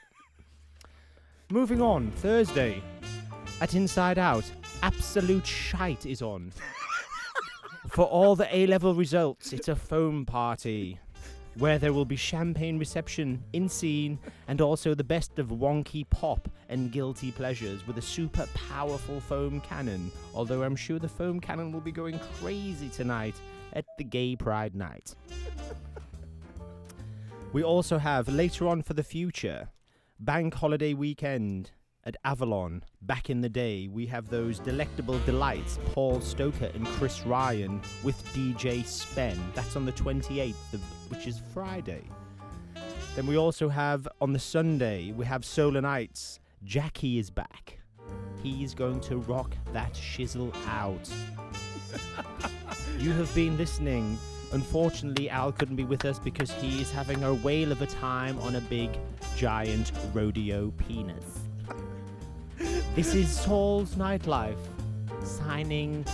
[1.50, 2.82] Moving on, Thursday
[3.60, 4.50] at Inside Out,
[4.82, 6.50] Absolute Shite is on.
[7.92, 10.98] For all the A level results, it's a foam party
[11.58, 16.48] where there will be champagne reception in scene and also the best of wonky pop
[16.70, 20.10] and guilty pleasures with a super powerful foam cannon.
[20.34, 23.34] Although I'm sure the foam cannon will be going crazy tonight
[23.74, 25.14] at the Gay Pride Night.
[27.52, 29.68] we also have later on for the future
[30.18, 31.72] Bank Holiday Weekend
[32.04, 32.82] at Avalon.
[33.02, 38.22] Back in the day, we have those delectable delights, Paul Stoker and Chris Ryan with
[38.34, 39.38] DJ Spen.
[39.54, 40.80] That's on the 28th, of,
[41.10, 42.02] which is Friday.
[43.14, 46.40] Then we also have on the Sunday, we have Solar Nights.
[46.64, 47.78] Jackie is back.
[48.42, 51.08] He's going to rock that shizzle out.
[52.98, 54.18] you have been listening.
[54.52, 58.38] Unfortunately, Al couldn't be with us because he is having a whale of a time
[58.40, 58.90] on a big,
[59.36, 61.41] giant rodeo penis.
[62.94, 64.56] This is Saul's Nightlife
[65.24, 66.04] signing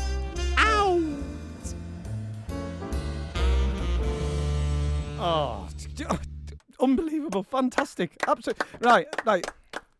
[0.57, 1.01] out.
[5.21, 5.69] Oh,
[6.81, 9.07] unbelievable, fantastic, absolutely right.
[9.27, 9.47] Right,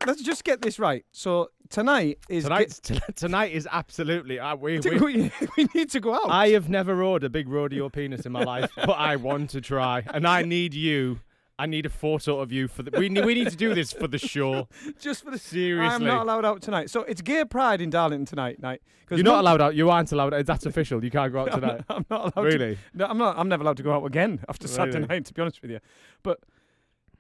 [0.07, 1.05] let's just get this right.
[1.13, 2.81] So tonight is Tonight,
[3.17, 4.39] tonight is absolutely.
[4.39, 6.31] Uh, we, we, we, we need to go out.
[6.31, 9.61] I have never rode a big rodeo penis in my life, but I want to
[9.61, 11.21] try, and I need you.
[11.61, 12.97] I need a photo of you for the.
[12.99, 14.69] We need, we need to do this for the show.
[15.01, 16.89] just for the Seriously, I'm not allowed out tonight.
[16.91, 18.61] So it's Gay Pride in Darlington tonight.
[18.61, 18.81] Night.
[19.07, 19.75] 'Cause you're not allowed out.
[19.75, 20.35] You aren't allowed.
[20.47, 21.03] That's official.
[21.03, 21.85] You can't go out I'm tonight.
[21.89, 22.45] not, I'm not allowed.
[22.47, 22.75] Really?
[22.77, 23.39] To, no, I'm not.
[23.39, 25.25] I'm never allowed to go out again after Saturday night.
[25.25, 25.81] To be honest with you,
[26.23, 26.41] but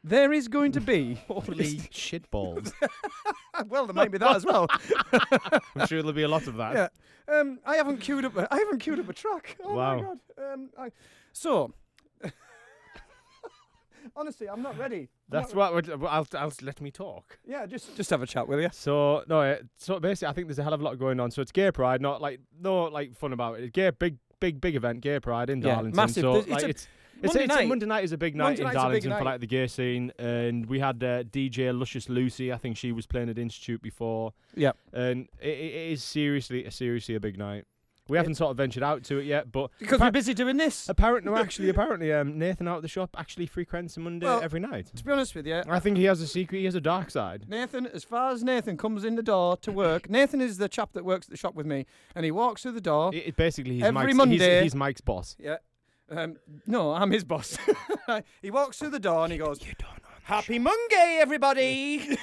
[0.05, 1.15] there is going to be.
[1.29, 2.73] Holy shitballs!
[3.69, 4.69] well, there might be that as well.
[5.13, 6.75] I'm sure there'll be a lot of that.
[7.29, 7.35] Yeah.
[7.41, 8.37] Um, I haven't queued up.
[8.37, 9.57] A, I haven't queued up a track.
[9.65, 9.97] Oh Wow.
[9.97, 10.19] my god.
[10.53, 10.91] Um, I,
[11.33, 11.73] so.
[14.17, 15.01] Honestly, I'm not ready.
[15.01, 15.89] I'm That's not what.
[15.89, 17.39] would- I'll, I'll let me talk.
[17.47, 18.69] Yeah, just just have a chat, will you?
[18.73, 21.31] So no, uh, so basically, I think there's a hell of a lot going on.
[21.31, 23.65] So it's Gay Pride, not like no like fun about it.
[23.65, 25.97] It's gay, big, big, big event, Gay Pride in Yeah, Darlington.
[25.97, 26.23] massive.
[26.23, 26.89] So There's- it's like a- it's.
[27.21, 27.69] It's, Monday it's night.
[27.69, 29.19] Monday night is a big night Monday in night's a big Darlington night.
[29.19, 32.53] for like the gay scene, and we had uh, DJ Luscious Lucy.
[32.53, 34.35] I think she was playing at Institute before.
[34.55, 34.77] Yep.
[34.93, 37.65] and it, it is seriously, a seriously a big night.
[38.09, 40.89] We haven't sort of ventured out to it yet, but Because we're busy doing this.
[40.89, 44.41] apparently, no, actually, apparently, um, Nathan out of the shop actually frequents a Monday Well,
[44.43, 44.91] every night.
[44.97, 46.59] To be honest with you, I think he has a secret.
[46.59, 47.45] He has a dark side.
[47.49, 50.93] Nathan, as far as Nathan comes in the door to work, Nathan is the chap
[50.95, 53.15] that works at the shop with me, and he walks through the door.
[53.15, 55.37] It, it basically, he's Every Mike's, Monday- He's, he's Mike's boss.
[55.39, 55.57] Yeah.
[56.11, 56.37] Um,
[56.67, 57.59] no, I'm his boss.
[58.43, 59.93] he walks through the door and he goes, "You don't.
[60.23, 62.17] Happy Monday, everybody.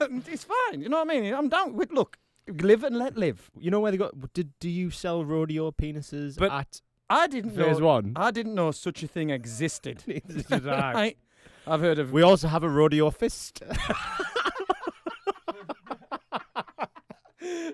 [0.00, 0.80] And it's fine.
[0.80, 1.32] You know what I mean?
[1.34, 2.16] I'm down with look,
[2.50, 3.50] live and let live.
[3.58, 4.32] You know where they got?
[4.34, 6.80] Did do you sell rodeo penises But at?
[7.08, 7.86] I didn't Phase know.
[7.86, 8.12] one.
[8.16, 10.02] I didn't know such a thing existed.
[10.06, 10.92] Neither did I.
[10.92, 11.16] Right?
[11.66, 12.12] I've heard of.
[12.12, 13.62] We also have a rodeo fist.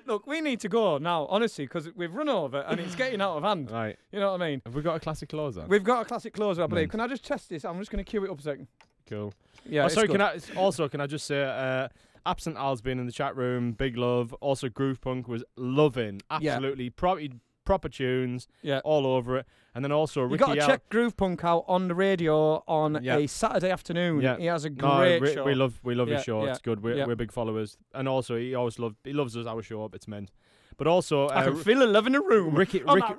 [0.07, 3.36] Look, we need to go now, honestly, because we've run over and it's getting out
[3.39, 3.70] of hand.
[3.73, 3.98] right.
[4.12, 4.62] You know what I mean?
[4.65, 5.65] Have we got a classic closer?
[5.66, 6.90] We've got a classic closer, I believe.
[6.90, 7.65] Can I just test this?
[7.65, 8.69] I'm just going to cue it up a second.
[9.09, 9.32] Cool.
[9.69, 9.85] Yeah.
[9.85, 11.89] oh, sorry, can I also can I just say uh,
[12.27, 13.73] absent Al's been in the chat room.
[13.73, 14.32] Big love.
[14.35, 16.20] Also, Groove Punk was loving.
[16.40, 16.55] Yeah.
[16.55, 17.23] Absolutely proper
[17.65, 18.47] proper tunes.
[18.62, 18.81] Yeah.
[18.85, 19.47] All over it.
[19.74, 23.01] And then also You got to Al- check Groove Punk out on the radio on
[23.03, 23.16] Yeah.
[23.16, 24.20] a Saturday afternoon.
[24.20, 24.36] Yeah.
[24.39, 25.44] He has a No, great we, show.
[25.44, 26.44] we love we love Yeah, his show.
[26.44, 26.82] yeah, It's good.
[26.82, 27.07] We're, yeah.
[27.07, 27.77] we're big followers.
[27.93, 29.85] And also he always loved he loves us our show.
[29.85, 29.94] Up.
[29.97, 30.31] It's meant.
[30.78, 32.55] But also I uh, can feel a love in the room.
[32.55, 33.15] Ricky on Ricky.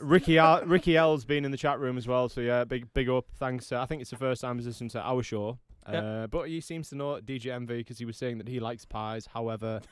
[0.00, 2.28] Ricky Al, Ricky L's been in the chat room as well.
[2.28, 3.26] So yeah, big big up.
[3.38, 3.72] Thanks.
[3.72, 5.58] Uh, I think it's the first time he's listened to our show.
[5.90, 5.98] Yeah.
[6.00, 8.84] Uh, but he seems to know DJ MV because he was saying that he likes
[8.84, 9.28] pies.
[9.32, 9.80] However,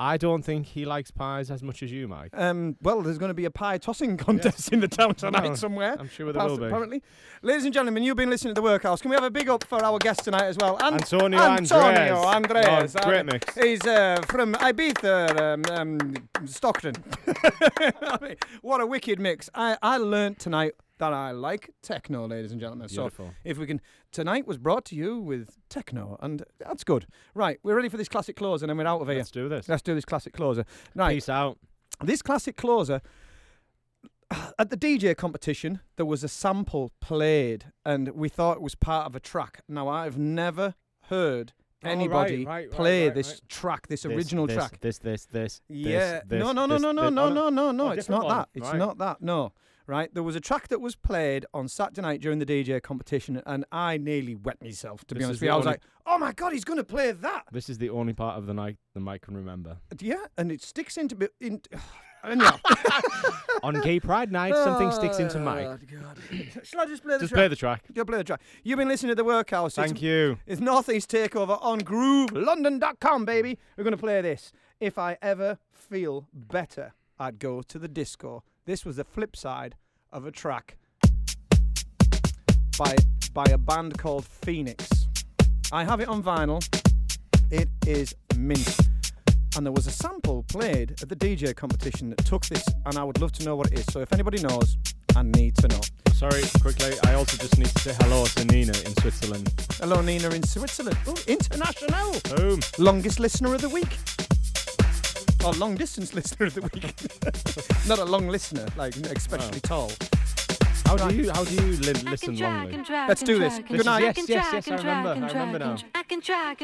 [0.00, 2.30] I don't think he likes pies as much as you, Mike.
[2.34, 5.54] Um, well, there's going to be a pie tossing contest in the town tonight No,
[5.54, 5.94] somewhere.
[5.98, 6.64] I'm sure there Past- will be.
[6.66, 7.02] Apparently,
[7.42, 9.00] ladies and gentlemen, you've been listening to the Workhouse.
[9.00, 10.76] Can we have a big up for our guest tonight as well?
[10.82, 12.64] An- Antonio Antonio Andrea.
[12.64, 12.64] Andrea.
[12.64, 13.54] No, Uh, great mix.
[13.54, 16.94] He's uh, from Ibiza, um, um, Stockton.
[18.02, 19.48] I mean, what a wicked mix!
[19.54, 22.86] I I learnt tonight that I like techno, ladies and gentlemen.
[22.88, 23.26] Beautiful.
[23.26, 23.80] So if we can,
[24.12, 27.06] tonight was brought to you with techno, and that's good.
[27.34, 29.18] Right, we're ready for this classic closer, and then we're out of here.
[29.18, 29.68] Let's do this.
[29.68, 30.64] Let's do this classic closer.
[30.94, 31.58] Right, Peace out.
[32.02, 33.00] this classic closer.
[34.58, 39.06] at the DJ competition, there was a sample played, and we thought it was part
[39.06, 39.62] of a track.
[39.68, 40.74] Now, I've never
[41.08, 41.52] heard
[41.84, 44.80] Oh, right, anybody right, right, play right, this track, this, This, original this, track.
[44.80, 45.60] This, this, this.
[45.68, 46.22] Yeah.
[46.26, 47.88] This, no, this, no, no, no, no, no, Oh, no, no, no.
[47.88, 48.36] oh, It's not one.
[48.38, 48.48] that.
[48.54, 49.20] It's not that.
[49.20, 49.52] No.
[49.86, 50.12] Right.
[50.14, 53.64] There was a track that was played on Saturday night during the DJ competition, and
[53.70, 55.04] I nearly wet myself.
[55.06, 56.64] To be This honest is with you, I was only- like, "Oh my god, he's
[56.64, 59.36] going to play that!" This is the only part of the night the mic can
[59.36, 59.76] remember.
[60.00, 61.14] Yeah, and it sticks into.
[61.16, 61.60] bi- In,
[62.24, 62.56] anyhow.
[63.62, 65.44] On Gay Pride Night, something sticks into Oh.
[65.44, 66.18] God.
[66.64, 67.38] Shall I just play the Just track?
[67.38, 67.84] play the track.
[67.94, 68.40] You'll play the track.
[68.62, 69.74] You've been listening to the Workhouse.
[69.76, 70.38] Thank it's, you.
[70.46, 73.58] It's Northeast Takeover on GrooveLondon.com, baby.
[73.76, 74.52] We're going to play this.
[74.80, 78.42] If I ever feel better, I'd go to the disco.
[78.66, 79.74] This was the flip side
[80.10, 80.78] of a track
[82.78, 82.96] by
[83.34, 85.06] by a band called Phoenix.
[85.70, 86.66] I have it on vinyl.
[87.50, 88.74] It is mint.
[89.54, 93.04] And there was a sample played at the DJ competition that took this, and I
[93.04, 93.84] would love to know what it is.
[93.92, 94.78] So if anybody knows,
[95.14, 95.80] I need to know.
[96.14, 96.94] Sorry, quickly.
[97.04, 99.52] I also just need to say hello to Nina in Switzerland.
[99.74, 100.96] Hello, Nina in Switzerland.
[101.06, 102.18] Oh, international.
[102.34, 102.60] Boom.
[102.78, 103.98] Longest listener of the week.
[105.44, 107.86] Or long distance listener of the week.
[107.86, 109.90] Not a long listener, like especially tall.
[110.86, 112.88] How do you how do you li- listen longly?
[113.08, 113.58] Let's do this.
[113.58, 114.02] This Good night.
[114.02, 114.68] yes, yes, yes.
[114.68, 115.10] I remember.
[115.10, 115.76] I remember now.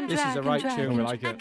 [0.09, 0.97] This is a right tune.
[0.97, 1.39] We like it.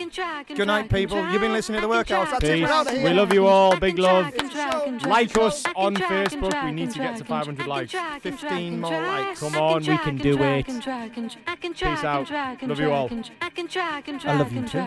[0.55, 1.29] Good night, people.
[1.31, 2.31] You've been listening to the Workhouse.
[2.31, 2.61] That's it.
[2.63, 3.01] We're out of Peace.
[3.01, 3.09] here.
[3.09, 3.77] We love you all.
[3.77, 4.33] Big love.
[4.33, 6.63] Like Like us on Facebook.
[6.65, 7.93] We need to get to 500 likes.
[8.21, 9.39] 15 more likes.
[9.41, 10.65] Come on, we can do it.
[10.65, 12.29] Peace out.
[12.61, 13.09] Love you all.
[13.11, 14.77] I love you too.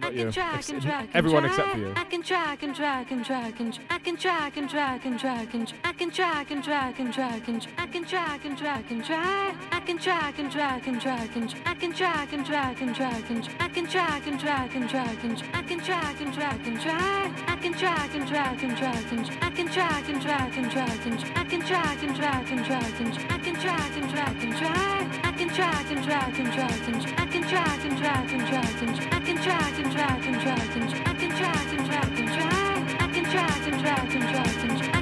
[0.00, 0.28] Not you.
[0.28, 0.72] Ex-
[1.14, 1.92] everyone except for you.
[1.96, 5.54] I can track and track and track and I can track and track and track
[5.54, 9.04] and I can track and track and track and I can track and track and
[9.04, 12.94] track I can track and track and track and I can track and track and
[12.94, 16.66] track and I can track and track and track and I can track and track
[16.66, 20.56] and track I can track and track and track and I can track and track
[20.56, 24.08] and track and I can track and track and track and I can track and
[24.08, 28.00] track and track I can track and track and track and I can track and
[28.00, 31.68] track and track and I can track and track and track and I can track
[31.68, 32.56] and track and track
[32.96, 34.95] I can track and track and track and can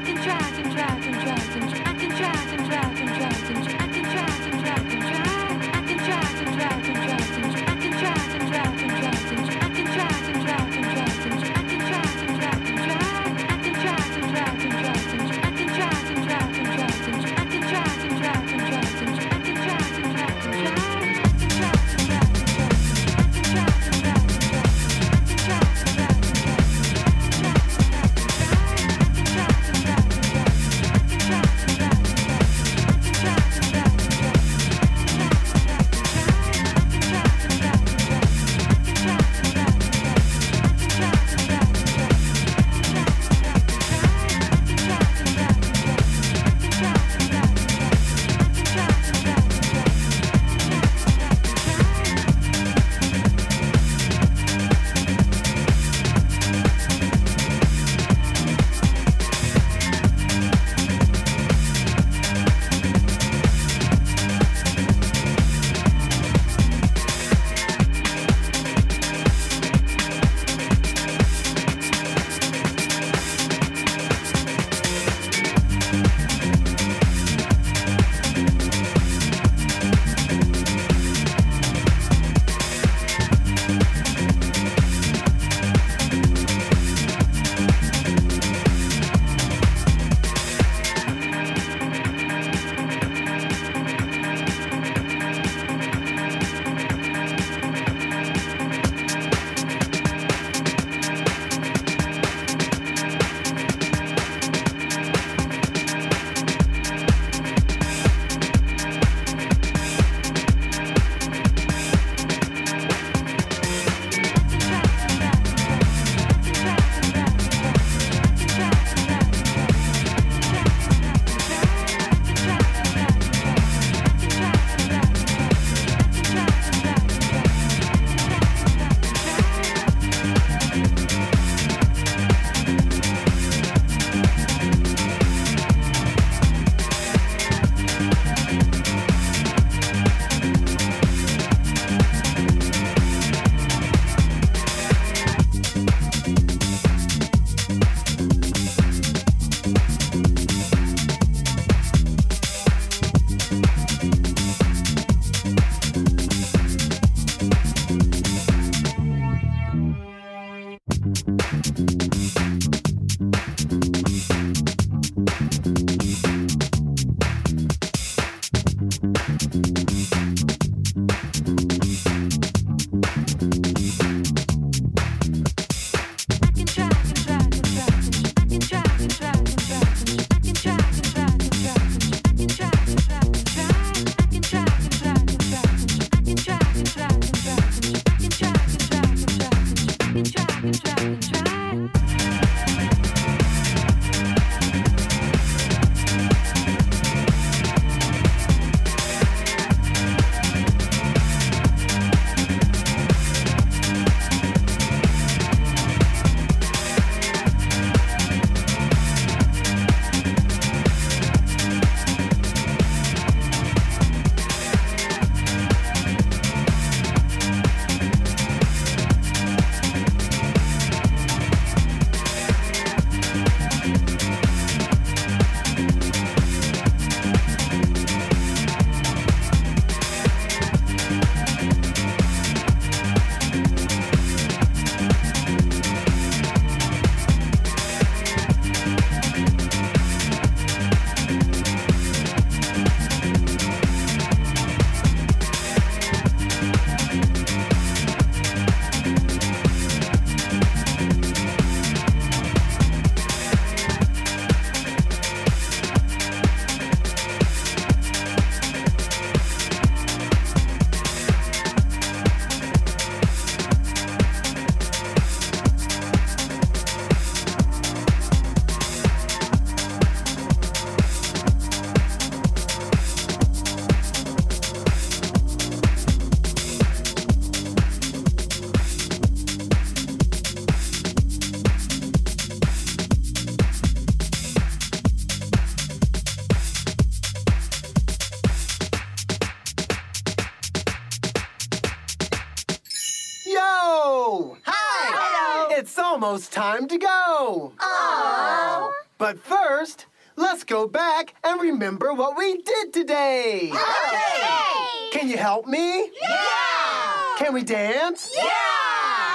[296.24, 297.74] almost time to go.
[297.76, 298.90] Aww.
[299.18, 300.06] But first,
[300.36, 303.70] let's go back and remember what we did today.
[303.70, 305.10] Okay.
[305.12, 306.10] Can you help me?
[306.22, 307.36] Yeah.
[307.36, 308.32] Can we dance?
[308.34, 308.44] Yeah.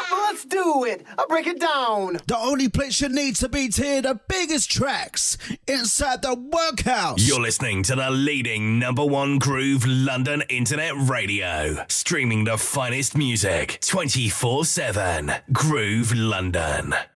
[0.10, 1.06] Well, let's do it.
[1.20, 2.18] I'll break it down.
[2.26, 5.38] The only place you need to be to hear the biggest tracks
[5.70, 7.28] inside the workhouse.
[7.28, 13.78] You're listening to the leading number one groove London internet radio, streaming the finest music
[13.82, 15.32] 24 7.
[15.54, 16.94] Groove London.